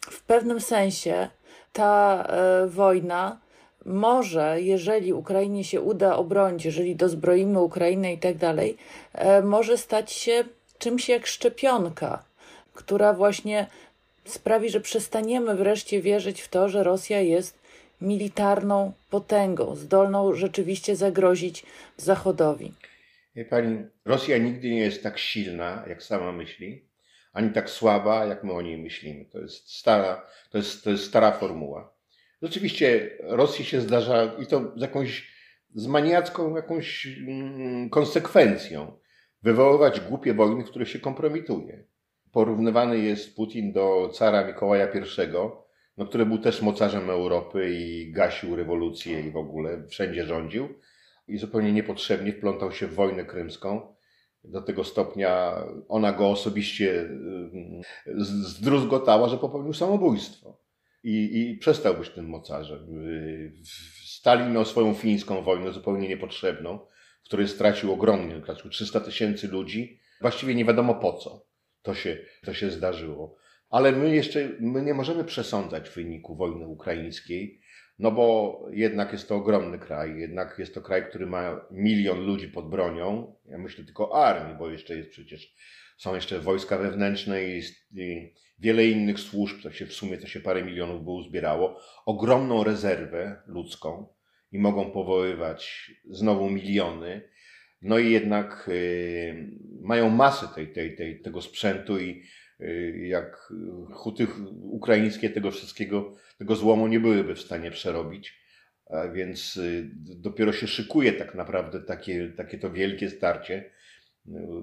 w 0.00 0.22
pewnym 0.22 0.60
sensie 0.60 1.28
ta 1.72 2.24
e, 2.28 2.66
wojna 2.66 3.38
może, 3.84 4.60
jeżeli 4.60 5.12
Ukrainie 5.12 5.64
się 5.64 5.80
uda 5.80 6.16
obronić, 6.16 6.64
jeżeli 6.64 6.96
dozbroimy 6.96 7.60
Ukrainę 7.60 8.12
i 8.12 8.18
tak 8.18 8.36
dalej, 8.36 8.76
e, 9.12 9.42
może 9.42 9.78
stać 9.78 10.12
się 10.12 10.44
czymś 10.78 11.08
jak 11.08 11.26
szczepionka, 11.26 12.24
która 12.74 13.12
właśnie 13.12 13.66
sprawi, 14.24 14.70
że 14.70 14.80
przestaniemy 14.80 15.54
wreszcie 15.54 16.02
wierzyć 16.02 16.40
w 16.40 16.48
to, 16.48 16.68
że 16.68 16.82
Rosja 16.82 17.20
jest 17.20 17.63
militarną 18.04 18.92
potęgą, 19.10 19.76
zdolną 19.76 20.34
rzeczywiście 20.34 20.96
zagrozić 20.96 21.66
Zachodowi. 21.96 22.72
Wie 23.36 23.44
pani, 23.44 23.78
Rosja 24.04 24.38
nigdy 24.38 24.70
nie 24.70 24.78
jest 24.78 25.02
tak 25.02 25.18
silna, 25.18 25.84
jak 25.88 26.02
sama 26.02 26.32
myśli, 26.32 26.88
ani 27.32 27.50
tak 27.50 27.70
słaba, 27.70 28.24
jak 28.24 28.44
my 28.44 28.52
o 28.52 28.62
niej 28.62 28.78
myślimy. 28.78 29.24
To 29.24 29.38
jest 29.38 29.70
stara, 29.70 30.26
to 30.50 30.58
jest, 30.58 30.84
to 30.84 30.90
jest 30.90 31.04
stara 31.04 31.32
formuła. 31.32 31.94
Rzeczywiście 32.42 33.10
Rosji 33.20 33.64
się 33.64 33.80
zdarza 33.80 34.32
i 34.38 34.46
to 34.46 34.72
z 34.76 34.80
jakąś 34.80 35.34
z 35.74 35.86
maniacką 35.86 36.56
jakąś 36.56 37.06
mm, 37.06 37.90
konsekwencją 37.90 38.98
wywoływać 39.42 40.00
głupie 40.00 40.34
wojny, 40.34 40.64
w 40.64 40.70
których 40.70 40.88
się 40.88 40.98
kompromituje. 40.98 41.84
Porównywany 42.32 42.98
jest 42.98 43.36
Putin 43.36 43.72
do 43.72 44.10
cara 44.12 44.46
Mikołaja 44.46 44.86
I, 44.86 45.00
no, 45.96 46.06
który 46.06 46.26
był 46.26 46.38
też 46.38 46.62
mocarzem 46.62 47.10
Europy 47.10 47.70
i 47.70 48.12
gasił 48.12 48.56
rewolucję 48.56 49.20
i 49.20 49.30
w 49.30 49.36
ogóle 49.36 49.86
wszędzie 49.88 50.26
rządził 50.26 50.68
i 51.28 51.38
zupełnie 51.38 51.72
niepotrzebnie 51.72 52.32
wplątał 52.32 52.72
się 52.72 52.86
w 52.86 52.94
wojnę 52.94 53.24
krymską. 53.24 53.94
Do 54.44 54.62
tego 54.62 54.84
stopnia 54.84 55.54
ona 55.88 56.12
go 56.12 56.30
osobiście 56.30 57.02
y, 57.02 58.24
zdruzgotała, 58.44 59.28
że 59.28 59.38
popełnił 59.38 59.72
samobójstwo. 59.72 60.64
I, 61.04 61.40
i 61.40 61.58
przestał 61.58 61.94
być 61.94 62.10
tym 62.10 62.28
mocarzem. 62.28 63.08
Y, 63.08 63.52
Stalin 64.04 64.52
miał 64.52 64.64
swoją 64.64 64.94
fińską 64.94 65.42
wojnę 65.42 65.72
zupełnie 65.72 66.08
niepotrzebną, 66.08 66.78
w 67.22 67.24
której 67.24 67.48
stracił 67.48 67.92
ogromnie, 67.92 68.40
stracił 68.42 68.70
300 68.70 69.00
tysięcy 69.00 69.48
ludzi. 69.48 70.00
Właściwie 70.20 70.54
nie 70.54 70.64
wiadomo 70.64 70.94
po 70.94 71.12
co 71.12 71.46
to 71.82 71.94
się, 71.94 72.18
to 72.44 72.54
się 72.54 72.70
zdarzyło. 72.70 73.36
Ale 73.74 73.92
my 73.92 74.14
jeszcze 74.14 74.48
my 74.60 74.82
nie 74.82 74.94
możemy 74.94 75.24
przesądzać 75.24 75.90
wyniku 75.90 76.36
wojny 76.36 76.66
ukraińskiej, 76.66 77.60
no 77.98 78.10
bo 78.10 78.66
jednak 78.72 79.12
jest 79.12 79.28
to 79.28 79.36
ogromny 79.36 79.78
kraj, 79.78 80.18
jednak 80.18 80.58
jest 80.58 80.74
to 80.74 80.82
kraj, 80.82 81.08
który 81.08 81.26
ma 81.26 81.66
milion 81.70 82.26
ludzi 82.26 82.48
pod 82.48 82.70
bronią. 82.70 83.34
Ja 83.46 83.58
myślę 83.58 83.84
tylko 83.84 84.10
o 84.10 84.24
armii, 84.24 84.56
bo 84.58 84.70
jeszcze 84.70 84.96
jest 84.96 85.10
przecież, 85.10 85.54
są 85.96 86.14
jeszcze 86.14 86.40
wojska 86.40 86.78
wewnętrzne 86.78 87.44
i, 87.44 87.62
i 87.96 88.32
wiele 88.58 88.86
innych 88.86 89.20
służb, 89.20 89.62
to 89.62 89.72
się 89.72 89.86
w 89.86 89.92
sumie 89.92 90.18
to 90.18 90.26
się 90.26 90.40
parę 90.40 90.62
milionów 90.64 91.04
by 91.04 91.10
uzbierało, 91.10 91.80
ogromną 92.06 92.64
rezerwę 92.64 93.42
ludzką 93.46 94.06
i 94.52 94.58
mogą 94.58 94.90
powoływać 94.90 95.90
znowu 96.10 96.50
miliony. 96.50 97.28
No 97.82 97.98
i 97.98 98.10
jednak 98.10 98.68
y, 98.68 99.50
mają 99.80 100.10
masę 100.10 100.48
tej, 100.54 100.72
tej, 100.72 100.96
tej, 100.96 101.20
tego 101.20 101.42
sprzętu 101.42 102.00
i 102.00 102.22
jak 102.94 103.52
huty 103.92 104.26
ukraińskie 104.62 105.30
tego 105.30 105.50
wszystkiego, 105.50 106.14
tego 106.38 106.56
złomu 106.56 106.86
nie 106.86 107.00
byłyby 107.00 107.34
w 107.34 107.40
stanie 107.40 107.70
przerobić. 107.70 108.44
Więc 109.12 109.56
y, 109.56 109.90
dopiero 109.94 110.52
się 110.52 110.66
szykuje 110.66 111.12
tak 111.12 111.34
naprawdę 111.34 111.80
takie, 111.80 112.32
takie 112.36 112.58
to 112.58 112.70
wielkie 112.70 113.10
starcie. 113.10 113.70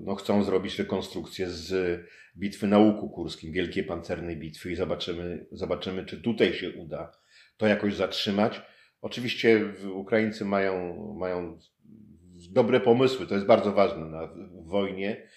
No, 0.04 0.15
chcą 0.15 0.43
zrobić 0.43 0.80
rekonstrukcję 0.80 1.49
z 1.49 2.01
bitwy 2.38 2.67
na 2.67 2.77
Łuku 2.77 3.10
Kurskim, 3.10 3.54
wielkiej 3.54 3.84
pancernej 3.84 4.38
bitwy 4.38 4.71
i 4.71 4.75
zobaczymy, 4.75 5.45
zobaczymy, 5.51 6.06
czy 6.06 6.21
tutaj 6.21 6.54
się 6.54 6.71
uda 6.71 7.12
to 7.58 7.67
jakoś 7.67 7.95
zatrzymać. 7.95 8.62
Oczywiście 9.01 9.73
Ukraińcy 9.93 10.45
mają, 10.45 10.95
mają 11.19 11.60
dobre 12.51 12.80
pomysły, 12.80 13.27
to 13.27 13.34
jest 13.36 13.47
bardzo 13.47 13.71
ważne 13.71 14.06
na, 14.06 14.30
wojnie 14.63 15.27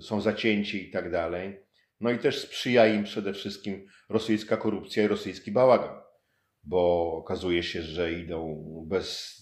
są 0.00 0.20
zacięci 0.20 0.88
i 0.88 0.90
tak 0.90 1.10
dalej. 1.10 1.60
No 2.00 2.10
i 2.10 2.18
też 2.18 2.38
sprzyja 2.38 2.86
im 2.86 3.04
przede 3.04 3.32
wszystkim 3.32 3.86
rosyjska 4.08 4.56
korupcja 4.56 5.04
i 5.04 5.08
rosyjski 5.08 5.52
bałagan, 5.52 6.00
bo 6.64 7.12
okazuje 7.12 7.62
się, 7.62 7.82
że 7.82 8.12
idą 8.12 8.64
bez, 8.88 9.40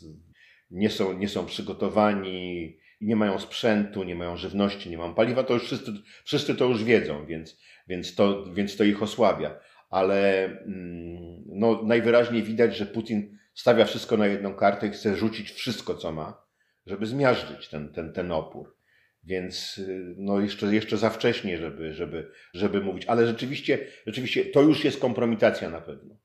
nie 0.71 0.91
są, 0.91 1.19
nie 1.19 1.29
są 1.29 1.47
przygotowani, 1.47 2.79
nie 3.01 3.17
mają 3.17 3.39
sprzętu, 3.39 4.05
nie 4.05 4.15
mają 4.15 4.37
żywności, 4.37 4.91
nie 4.91 4.99
mają 4.99 5.15
paliwa, 5.15 5.43
to 5.43 5.55
już 5.55 5.65
wszyscy, 5.65 5.93
wszyscy 6.25 6.55
to 6.55 6.65
już 6.65 6.85
wiedzą, 6.85 7.27
więc, 7.27 7.61
więc, 7.89 8.15
to, 8.15 8.53
więc 8.53 8.77
to 8.77 8.85
ich 8.85 9.03
osłabia. 9.03 9.61
Ale 9.91 10.45
mm, 10.45 11.43
no, 11.47 11.83
najwyraźniej 11.83 12.43
widać, 12.43 12.77
że 12.77 12.87
Putin 12.87 13.39
stawia 13.55 13.85
wszystko 13.85 14.17
na 14.17 14.27
jedną 14.27 14.55
kartę 14.55 14.87
i 14.87 14.91
chce 14.91 15.17
rzucić 15.17 15.51
wszystko, 15.51 15.95
co 15.95 16.13
ma, 16.13 16.43
żeby 16.87 17.07
zmiażdżyć 17.07 17.69
ten, 17.69 17.93
ten, 17.93 18.13
ten 18.13 18.33
opór. 18.33 18.77
Więc 19.25 19.79
y, 19.79 20.15
no 20.19 20.41
jeszcze, 20.41 20.75
jeszcze 20.75 20.97
za 20.97 21.11
wcześnie, 21.11 21.59
żeby, 21.59 21.95
żeby, 21.95 22.31
żeby 22.55 22.81
mówić. 22.81 23.07
Ale 23.07 23.27
rzeczywiście, 23.27 23.79
rzeczywiście 24.07 24.45
to 24.45 24.63
już 24.63 24.85
jest 24.85 25.01
kompromitacja 25.01 25.71
na 25.71 25.81
pewno. 25.81 26.17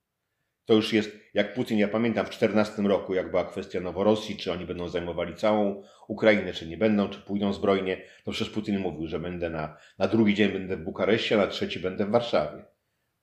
To 0.66 0.74
już 0.74 0.94
jest, 0.94 1.20
jak 1.34 1.54
Putin, 1.54 1.78
ja 1.78 1.88
pamiętam 1.88 2.26
w 2.26 2.30
14 2.30 2.82
roku, 2.82 3.14
jak 3.14 3.30
była 3.30 3.46
kwestia 3.46 3.80
Noworosji, 3.80 4.38
czy 4.38 4.52
oni 4.52 4.66
będą 4.66 4.90
zajmowali 4.90 5.36
całą 5.36 5.84
Ukrainę, 6.08 6.54
czy 6.54 6.68
nie 6.68 6.78
będą, 6.78 7.10
czy 7.10 7.20
pójdą 7.20 7.54
zbrojnie, 7.54 8.02
to 8.24 8.32
przecież 8.32 8.54
Putin 8.54 8.80
mówił, 8.80 9.08
że 9.08 9.20
będę 9.20 9.50
na, 9.50 9.78
na 9.98 10.08
drugi 10.08 10.34
dzień 10.34 10.52
będę 10.52 10.78
w 10.78 10.84
Bukareszcie, 10.84 11.36
a 11.36 11.38
na 11.38 11.48
trzeci 11.48 11.80
będę 11.80 12.06
w 12.06 12.10
Warszawie. 12.10 12.66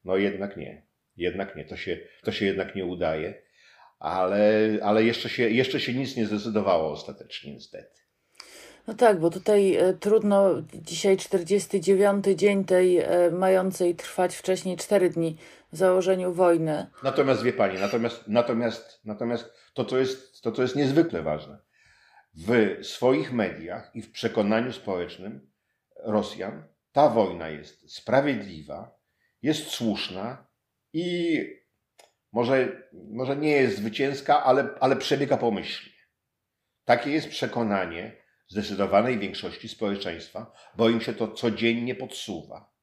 No 0.05 0.17
jednak 0.17 0.57
nie. 0.57 0.87
Jednak 1.17 1.57
nie. 1.57 1.65
To 1.65 1.77
się, 1.77 1.99
to 2.23 2.33
się 2.33 2.47
jednak 2.47 2.75
nie 2.75 2.85
udaje. 2.85 3.43
Ale, 3.99 4.79
ale 4.83 5.05
jeszcze, 5.05 5.29
się, 5.29 5.51
jeszcze 5.51 5.81
się 5.81 5.95
nic 5.95 6.17
nie 6.17 6.27
zdecydowało 6.27 6.93
ostatecznie, 6.93 7.53
niestety. 7.53 8.04
No 8.87 8.95
tak, 8.95 9.21
bo 9.21 9.31
tutaj 9.31 9.77
e, 9.77 9.95
trudno 9.95 10.63
dzisiaj 10.75 11.17
49 11.17 12.25
dzień 12.35 12.65
tej 12.65 12.99
e, 12.99 13.31
mającej 13.31 13.95
trwać 13.95 14.37
wcześniej 14.37 14.77
4 14.77 15.11
dni 15.11 15.37
w 15.73 15.77
założeniu 15.77 16.33
wojny. 16.33 16.87
Natomiast 17.03 17.43
wie 17.43 17.53
pani, 17.53 17.79
natomiast, 17.79 18.25
natomiast, 18.29 19.01
natomiast 19.05 19.53
to, 19.75 19.85
co 19.85 19.99
jest, 19.99 20.43
to, 20.43 20.53
co 20.53 20.63
jest 20.63 20.77
niezwykle 20.77 21.23
ważne, 21.23 21.59
w 22.35 22.79
swoich 22.83 23.33
mediach 23.33 23.91
i 23.95 24.03
w 24.03 24.13
przekonaniu 24.13 24.73
społecznym 24.73 25.51
Rosjan 25.97 26.65
ta 26.93 27.09
wojna 27.09 27.49
jest 27.49 27.95
sprawiedliwa, 27.95 28.99
jest 29.43 29.67
słuszna 29.67 30.47
i 30.93 31.39
może, 32.33 32.89
może 32.93 33.37
nie 33.37 33.51
jest 33.51 33.77
zwycięska, 33.77 34.45
ale, 34.45 34.69
ale 34.81 34.97
przebiega 34.97 35.37
pomyślnie. 35.37 35.95
Takie 36.85 37.11
jest 37.11 37.29
przekonanie 37.29 38.24
zdecydowanej 38.49 39.19
większości 39.19 39.69
społeczeństwa, 39.69 40.53
bo 40.77 40.89
im 40.89 41.01
się 41.01 41.15
to 41.15 41.29
codziennie 41.29 41.95
podsuwa. 41.95 42.75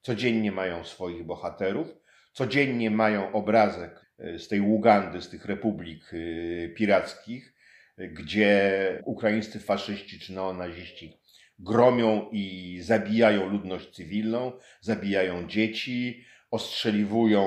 Codziennie 0.00 0.52
mają 0.52 0.84
swoich 0.84 1.24
bohaterów, 1.24 1.88
codziennie 2.32 2.90
mają 2.90 3.32
obrazek 3.32 4.12
e, 4.18 4.38
z 4.38 4.48
tej 4.48 4.60
Ugandy, 4.60 5.22
z 5.22 5.28
tych 5.28 5.44
republik 5.44 6.12
e, 6.12 6.68
pirackich, 6.68 7.54
gdzie 7.98 9.02
ukraińscy 9.04 9.60
faszyści 9.60 10.20
czy 10.20 10.32
neonaziści 10.32 11.20
gromią 11.58 12.28
i 12.32 12.78
zabijają 12.82 13.48
ludność 13.48 13.90
cywilną, 13.90 14.52
zabijają 14.80 15.48
dzieci, 15.48 16.24
ostrzeliwują, 16.50 17.44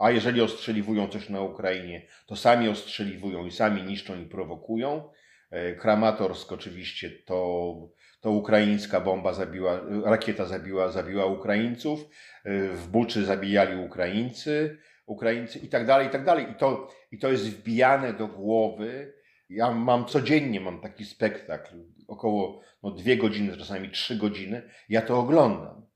a 0.00 0.10
jeżeli 0.10 0.40
ostrzeliwują 0.40 1.08
coś 1.08 1.28
na 1.28 1.40
Ukrainie, 1.40 2.06
to 2.26 2.36
sami 2.36 2.68
ostrzeliwują 2.68 3.46
i 3.46 3.52
sami 3.52 3.82
niszczą 3.82 4.22
i 4.22 4.26
prowokują. 4.26 5.10
E, 5.56 5.72
Kramatorsk 5.72 6.52
oczywiście 6.52 7.10
to, 7.10 7.74
to 8.20 8.30
ukraińska 8.30 9.00
bomba 9.00 9.32
zabiła, 9.32 9.80
rakieta 10.04 10.44
zabiła, 10.44 10.88
zabiła 10.88 11.26
Ukraińców, 11.26 12.00
e, 12.44 12.68
w 12.68 12.88
Buczy 12.88 13.24
zabijali 13.24 13.84
Ukraińcy, 13.84 14.78
Ukraińcy 15.06 15.58
i 15.58 15.68
tak 15.68 15.86
dalej, 15.86 16.06
i 16.06 16.10
tak 16.10 16.24
dalej. 16.24 16.46
I 16.50 16.54
to, 16.54 16.88
i 17.10 17.18
to 17.18 17.30
jest 17.30 17.50
wbijane 17.50 18.12
do 18.12 18.28
głowy. 18.28 19.14
Ja 19.48 19.72
mam 19.72 20.04
codziennie 20.04 20.60
mam 20.60 20.80
taki 20.80 21.04
spektakl, 21.04 21.74
około 22.08 22.60
no, 22.82 22.90
dwie 22.90 23.16
godziny, 23.16 23.56
czasami 23.56 23.90
trzy 23.90 24.16
godziny. 24.16 24.62
Ja 24.88 25.02
to 25.02 25.18
oglądam. 25.18 25.86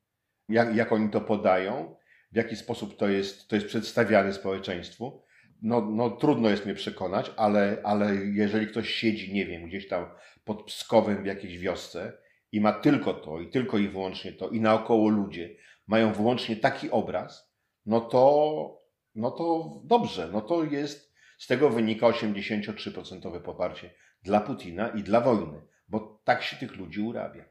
Jak, 0.48 0.76
jak 0.76 0.92
oni 0.92 1.10
to 1.10 1.20
podają, 1.20 1.96
w 2.32 2.36
jaki 2.36 2.56
sposób 2.56 2.96
to 2.96 3.08
jest, 3.08 3.48
to 3.48 3.56
jest 3.56 3.66
przedstawiane 3.66 4.32
społeczeństwu 4.32 5.22
no, 5.62 5.80
no 5.80 6.10
trudno 6.10 6.48
jest 6.48 6.64
mnie 6.64 6.74
przekonać, 6.74 7.32
ale, 7.36 7.76
ale 7.84 8.14
jeżeli 8.14 8.66
ktoś 8.66 8.90
siedzi, 8.90 9.34
nie 9.34 9.46
wiem, 9.46 9.68
gdzieś 9.68 9.88
tam 9.88 10.06
pod 10.44 10.62
Pskowem 10.62 11.22
w 11.22 11.26
jakiejś 11.26 11.58
wiosce 11.58 12.12
i 12.52 12.60
ma 12.60 12.72
tylko 12.72 13.14
to 13.14 13.40
i 13.40 13.50
tylko 13.50 13.78
i 13.78 13.88
wyłącznie 13.88 14.32
to 14.32 14.48
i 14.48 14.60
naokoło 14.60 15.08
ludzie 15.08 15.56
mają 15.86 16.12
wyłącznie 16.12 16.56
taki 16.56 16.90
obraz, 16.90 17.52
no 17.86 18.00
to, 18.00 18.82
no 19.14 19.30
to 19.30 19.74
dobrze, 19.84 20.28
no 20.32 20.40
to 20.40 20.64
jest, 20.64 21.12
z 21.38 21.46
tego 21.46 21.70
wynika 21.70 22.06
83% 22.06 23.40
poparcie 23.40 23.90
dla 24.22 24.40
Putina 24.40 24.88
i 24.88 25.02
dla 25.02 25.20
wojny, 25.20 25.60
bo 25.88 26.20
tak 26.24 26.42
się 26.42 26.56
tych 26.56 26.76
ludzi 26.76 27.00
urabia. 27.00 27.44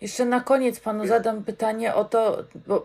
Jeszcze 0.00 0.24
na 0.24 0.40
koniec 0.40 0.80
panu 0.80 1.06
zadam 1.06 1.44
pytanie 1.44 1.94
o 1.94 2.04
to, 2.04 2.44
bo 2.66 2.84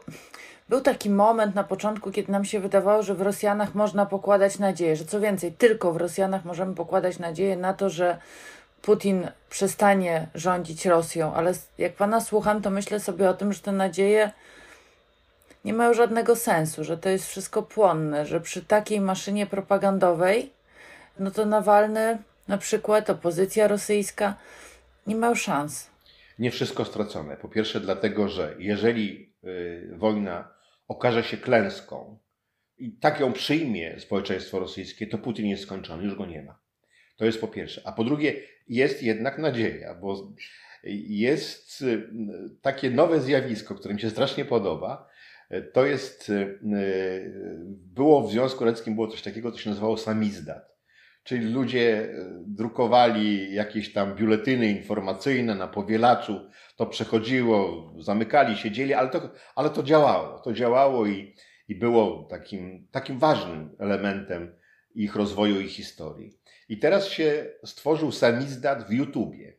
był 0.70 0.82
taki 0.82 1.10
moment 1.10 1.56
na 1.56 1.64
początku, 1.64 2.12
kiedy 2.12 2.32
nam 2.32 2.46
się 2.46 2.60
wydawało, 2.60 3.04
że 3.04 3.16
w 3.16 3.22
Rosjanach 3.22 3.76
można 3.76 4.06
pokładać 4.06 4.60
nadzieję, 4.60 4.96
że 4.96 5.06
co 5.06 5.20
więcej, 5.20 5.52
tylko 5.52 5.92
w 5.94 5.98
Rosjanach 5.98 6.46
możemy 6.46 6.76
pokładać 6.76 7.20
nadzieję 7.20 7.58
na 7.58 7.74
to, 7.74 7.90
że 7.90 8.18
Putin 8.82 9.28
przestanie 9.50 10.28
rządzić 10.36 10.86
Rosją, 10.86 11.34
ale 11.34 11.54
jak 11.78 11.94
pana 11.94 12.22
słucham, 12.22 12.62
to 12.62 12.70
myślę 12.70 13.00
sobie 13.00 13.30
o 13.30 13.34
tym, 13.34 13.54
że 13.54 13.60
te 13.60 13.72
nadzieje 13.72 14.32
nie 15.66 15.74
mają 15.74 15.94
żadnego 15.94 16.36
sensu, 16.36 16.84
że 16.84 16.98
to 16.98 17.10
jest 17.10 17.28
wszystko 17.28 17.64
płonne, 17.64 18.26
że 18.26 18.42
przy 18.42 18.66
takiej 18.66 19.02
maszynie 19.02 19.46
propagandowej, 19.46 20.52
no 21.20 21.32
to 21.32 21.46
Nawalny, 21.46 22.18
na 22.48 22.58
przykład 22.58 23.10
opozycja 23.10 23.68
rosyjska, 23.68 24.36
nie 25.08 25.16
mają 25.16 25.36
szans. 25.36 25.90
Nie 26.40 26.52
wszystko 26.52 26.86
stracone. 26.86 27.38
Po 27.38 27.48
pierwsze, 27.48 27.80
dlatego, 27.80 28.30
że 28.30 28.56
jeżeli 28.60 29.34
y, 29.44 29.90
wojna 29.98 30.59
okaże 30.90 31.24
się 31.24 31.38
klęską 31.38 32.20
i 32.78 32.92
tak 32.92 33.20
ją 33.20 33.34
przyjmie 33.34 34.00
społeczeństwo 34.00 34.60
rosyjskie, 34.60 35.08
to 35.08 35.18
Putin 35.18 35.48
jest 35.48 35.64
skończony, 35.64 36.04
już 36.04 36.16
go 36.16 36.26
nie 36.26 36.44
ma. 36.44 36.60
To 37.18 37.26
jest 37.26 37.42
po 37.42 37.48
pierwsze. 37.48 37.82
A 37.86 37.92
po 37.92 38.04
drugie, 38.04 38.34
jest 38.68 39.04
jednak 39.04 39.38
nadzieja, 39.38 39.96
bo 39.96 40.34
jest 40.84 41.82
y, 41.82 42.10
takie 42.62 42.92
nowe 42.92 43.22
zjawisko, 43.22 43.76
które 43.76 43.94
mi 43.94 44.02
się 44.02 44.10
strasznie 44.10 44.46
podoba. 44.46 45.10
To 45.74 45.86
jest, 45.86 46.30
y, 46.30 46.60
było 47.70 48.28
w 48.28 48.32
Związku 48.32 48.66
Radzieckim 48.66 48.96
było 48.96 49.08
coś 49.08 49.22
takiego, 49.22 49.52
co 49.52 49.58
się 49.58 49.70
nazywało 49.70 49.98
samizdat. 49.98 50.70
Czyli 51.24 51.46
ludzie 51.46 52.16
drukowali 52.46 53.54
jakieś 53.54 53.94
tam 53.94 54.16
biuletyny 54.16 54.70
informacyjne 54.70 55.56
na 55.56 55.68
powielaczu, 55.68 56.50
to 56.80 56.86
przechodziło, 56.86 57.94
zamykali, 57.98 58.58
siedzieli, 58.58 58.94
ale 58.94 59.10
to, 59.10 59.30
ale 59.56 59.70
to 59.70 59.84
działało. 59.84 60.40
To 60.40 60.54
działało 60.54 61.08
i, 61.08 61.36
i 61.68 61.76
było 61.76 62.28
takim, 62.30 62.88
takim 62.92 63.20
ważnym 63.20 63.76
elementem 63.80 64.56
ich 64.96 65.16
rozwoju 65.16 65.62
i 65.62 65.68
historii. 65.68 66.40
I 66.70 66.78
teraz 66.78 67.08
się 67.08 67.46
stworzył 67.66 68.12
samizdat 68.12 68.88
w 68.88 68.92
YouTubie. 68.92 69.58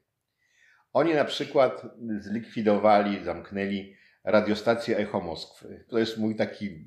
Oni 0.93 1.14
na 1.14 1.25
przykład 1.25 1.83
zlikwidowali, 2.18 3.25
zamknęli 3.25 3.95
radiostację 4.25 4.97
Echo 4.97 5.21
Moskwy. 5.21 5.85
To 5.89 5.99
jest 5.99 6.18
mój 6.18 6.37
taki 6.37 6.85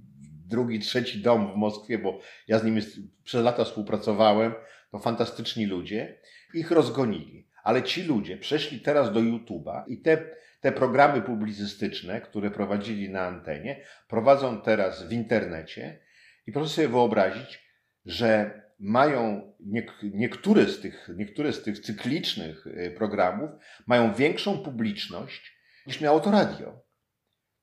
drugi, 0.48 0.80
trzeci 0.80 1.22
dom 1.22 1.54
w 1.54 1.56
Moskwie, 1.56 1.98
bo 1.98 2.20
ja 2.48 2.60
z 2.60 2.64
nimi 2.64 2.82
przez 3.24 3.44
lata 3.44 3.64
współpracowałem. 3.64 4.54
To 4.92 5.00
fantastyczni 5.00 5.66
ludzie. 5.66 6.20
Ich 6.54 6.72
rozgonili. 6.72 7.53
Ale 7.64 7.84
ci 7.84 8.04
ludzie 8.04 8.38
przeszli 8.38 8.80
teraz 8.80 9.12
do 9.12 9.20
YouTube'a 9.20 9.84
i 9.88 10.02
te, 10.02 10.18
te 10.62 10.72
programy 10.72 11.22
publicystyczne, 11.22 12.22
które 12.22 12.52
prowadzili 12.52 13.10
na 13.10 13.22
antenie, 13.22 13.84
prowadzą 14.08 14.62
teraz 14.62 15.08
w 15.08 15.12
internecie. 15.12 16.00
I 16.48 16.52
proszę 16.52 16.70
sobie 16.70 16.88
wyobrazić, 16.88 17.64
że 18.06 18.62
mają 18.80 19.54
niektóre 20.04 20.66
z 20.66 20.80
tych, 20.80 21.10
niektóre 21.16 21.54
z 21.54 21.64
tych 21.64 21.80
cyklicznych 21.80 22.68
y, 22.68 22.94
programów 22.98 23.52
mają 23.88 24.14
większą 24.14 24.58
publiczność 24.58 25.58
niż 25.88 26.02
miało 26.02 26.20
to 26.20 26.32
radio 26.32 26.83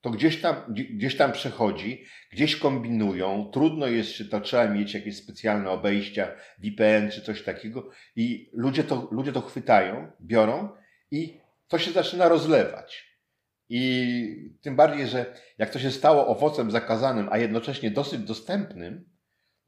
to 0.01 0.11
gdzieś 0.11 0.41
tam, 0.41 0.57
gdzieś 0.69 1.17
tam 1.17 1.33
przechodzi, 1.33 2.05
gdzieś 2.33 2.57
kombinują, 2.57 3.51
trudno 3.53 3.87
jest 3.87 4.11
się, 4.11 4.25
to 4.25 4.41
trzeba 4.41 4.69
mieć 4.69 4.95
jakieś 4.95 5.17
specjalne 5.17 5.71
obejścia, 5.71 6.33
VPN 6.59 7.11
czy 7.11 7.23
coś 7.23 7.43
takiego 7.43 7.91
i 8.17 8.51
ludzie 8.53 8.85
to, 8.85 9.09
ludzie 9.11 9.33
to 9.33 9.41
chwytają, 9.41 10.13
biorą 10.21 10.69
i 11.11 11.41
to 11.69 11.79
się 11.79 11.93
zaczyna 11.93 12.29
rozlewać. 12.29 13.11
I 13.69 14.51
tym 14.63 14.77
bardziej, 14.77 15.09
że 15.09 15.35
jak 15.59 15.71
to 15.71 15.79
się 15.79 15.91
stało 15.91 16.27
owocem 16.27 16.71
zakazanym, 16.71 17.29
a 17.31 17.39
jednocześnie 17.39 17.91
dosyć 17.91 18.21
dostępnym, 18.21 19.11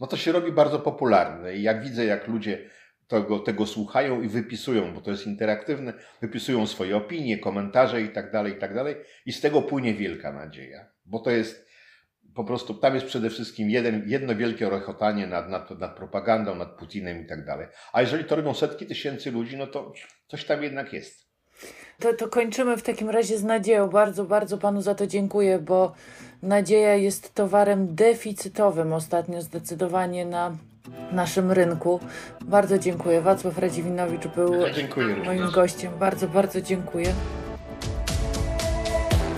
no 0.01 0.07
to 0.07 0.16
się 0.16 0.33
robi 0.33 0.53
bardzo 0.53 0.78
popularne. 0.78 1.55
I 1.55 1.62
jak 1.62 1.83
widzę, 1.83 2.05
jak 2.05 2.28
ludzie 2.28 2.70
tego, 3.12 3.38
tego 3.38 3.66
słuchają 3.66 4.22
i 4.22 4.28
wypisują, 4.28 4.94
bo 4.94 5.00
to 5.00 5.10
jest 5.10 5.26
interaktywne, 5.26 5.92
wypisują 6.20 6.66
swoje 6.66 6.96
opinie, 6.96 7.38
komentarze 7.38 8.02
i 8.02 8.08
tak 8.08 8.32
dalej, 8.32 8.52
i 8.52 8.56
tak 8.56 8.74
dalej. 8.74 8.96
I 9.26 9.32
z 9.32 9.40
tego 9.40 9.62
płynie 9.62 9.94
wielka 9.94 10.32
nadzieja, 10.32 10.86
bo 11.04 11.18
to 11.18 11.30
jest 11.30 11.66
po 12.34 12.44
prostu, 12.44 12.74
tam 12.74 12.94
jest 12.94 13.06
przede 13.06 13.30
wszystkim 13.30 13.70
jeden, 13.70 14.02
jedno 14.06 14.36
wielkie 14.36 14.70
rechotanie 14.70 15.26
nad, 15.26 15.48
nad, 15.48 15.78
nad 15.78 15.96
propagandą, 15.96 16.54
nad 16.54 16.76
Putinem 16.78 17.22
i 17.22 17.26
tak 17.26 17.44
dalej. 17.44 17.66
A 17.92 18.00
jeżeli 18.00 18.24
to 18.24 18.36
robią 18.36 18.54
setki 18.54 18.86
tysięcy 18.86 19.30
ludzi, 19.30 19.56
no 19.56 19.66
to 19.66 19.92
coś 20.28 20.44
tam 20.44 20.62
jednak 20.62 20.92
jest. 20.92 21.32
To, 21.98 22.14
to 22.14 22.28
kończymy 22.28 22.76
w 22.76 22.82
takim 22.82 23.10
razie 23.10 23.38
z 23.38 23.44
nadzieją. 23.44 23.88
Bardzo, 23.88 24.24
bardzo 24.24 24.58
Panu 24.58 24.82
za 24.82 24.94
to 24.94 25.06
dziękuję, 25.06 25.58
bo 25.58 25.94
nadzieja 26.42 26.94
jest 26.94 27.34
towarem 27.34 27.94
deficytowym 27.94 28.92
ostatnio 28.92 29.42
zdecydowanie 29.42 30.26
na 30.26 30.56
naszym 31.12 31.53
rynku. 31.53 32.01
Bardzo 32.45 32.78
dziękuję. 32.78 33.20
Wacław 33.20 33.59
Radziwinowicz 33.59 34.26
był 34.26 34.53
moim 35.24 35.39
również. 35.39 35.51
gościem. 35.55 35.93
Bardzo, 35.99 36.28
bardzo 36.28 36.61
dziękuję. 36.61 37.12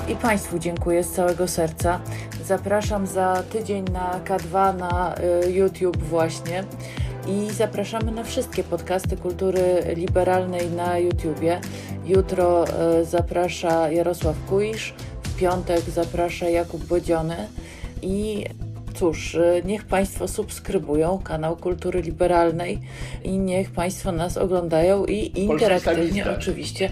I 0.08 0.16
Państwu 0.16 0.58
dziękuję 0.58 1.04
z 1.04 1.12
całego 1.12 1.48
serca. 1.48 2.00
Zapraszam 2.44 3.06
za 3.06 3.42
tydzień 3.52 3.84
na 3.84 4.20
K2 4.24 4.78
na 4.78 5.14
y, 5.46 5.50
YouTube 5.50 5.96
właśnie. 5.96 6.64
I 7.26 7.52
zapraszamy 7.52 8.12
na 8.12 8.24
wszystkie 8.24 8.64
podcasty 8.64 9.16
kultury 9.16 9.62
liberalnej 9.96 10.70
na 10.70 10.98
YouTubie. 10.98 11.60
Jutro 12.06 12.64
y, 13.00 13.04
zaprasza 13.04 13.90
Jarosław 13.90 14.36
Kuisz, 14.48 14.94
w 15.22 15.36
piątek 15.36 15.80
zaprasza 15.80 16.48
Jakub 16.48 16.84
Bodziony 16.84 17.36
i 18.02 18.44
cóż, 18.94 19.34
y, 19.34 19.62
niech 19.64 19.84
Państwo 19.84 20.28
subskrybują 20.28 21.18
kanał 21.18 21.56
Kultury 21.56 22.02
Liberalnej 22.02 22.80
i 23.24 23.38
niech 23.38 23.70
Państwo 23.70 24.12
nas 24.12 24.36
oglądają 24.36 25.04
i 25.04 25.40
interaktywnie 25.40 26.30
oczywiście 26.30 26.90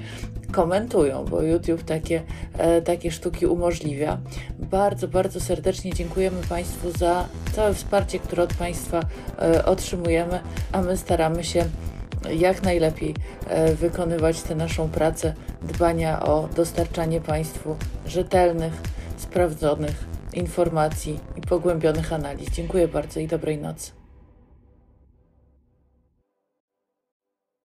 komentują, 0.52 1.24
bo 1.24 1.42
YouTube 1.42 1.82
takie, 1.82 2.22
e, 2.58 2.82
takie 2.82 3.10
sztuki 3.10 3.46
umożliwia. 3.46 4.18
Bardzo, 4.58 5.08
bardzo 5.08 5.40
serdecznie 5.40 5.94
dziękujemy 5.94 6.42
Państwu 6.48 6.90
za 6.90 7.28
całe 7.52 7.74
wsparcie, 7.74 8.18
które 8.18 8.42
od 8.42 8.54
Państwa 8.54 9.00
e, 9.38 9.64
otrzymujemy, 9.64 10.40
a 10.72 10.82
my 10.82 10.96
staramy 10.96 11.44
się 11.44 11.64
jak 12.30 12.62
najlepiej 12.62 13.14
e, 13.48 13.74
wykonywać 13.74 14.42
tę 14.42 14.54
naszą 14.54 14.88
pracę 14.88 15.34
dbania 15.62 16.22
o 16.22 16.48
dostarczanie 16.56 17.20
Państwu 17.20 17.76
rzetelnych, 18.06 18.72
sprawdzonych 19.16 20.11
informacji 20.34 21.20
i 21.36 21.40
pogłębionych 21.40 22.12
analiz. 22.12 22.50
Dziękuję 22.50 22.88
bardzo 22.88 23.20
i 23.20 23.26
dobrej 23.26 23.58
nocy. 23.58 24.01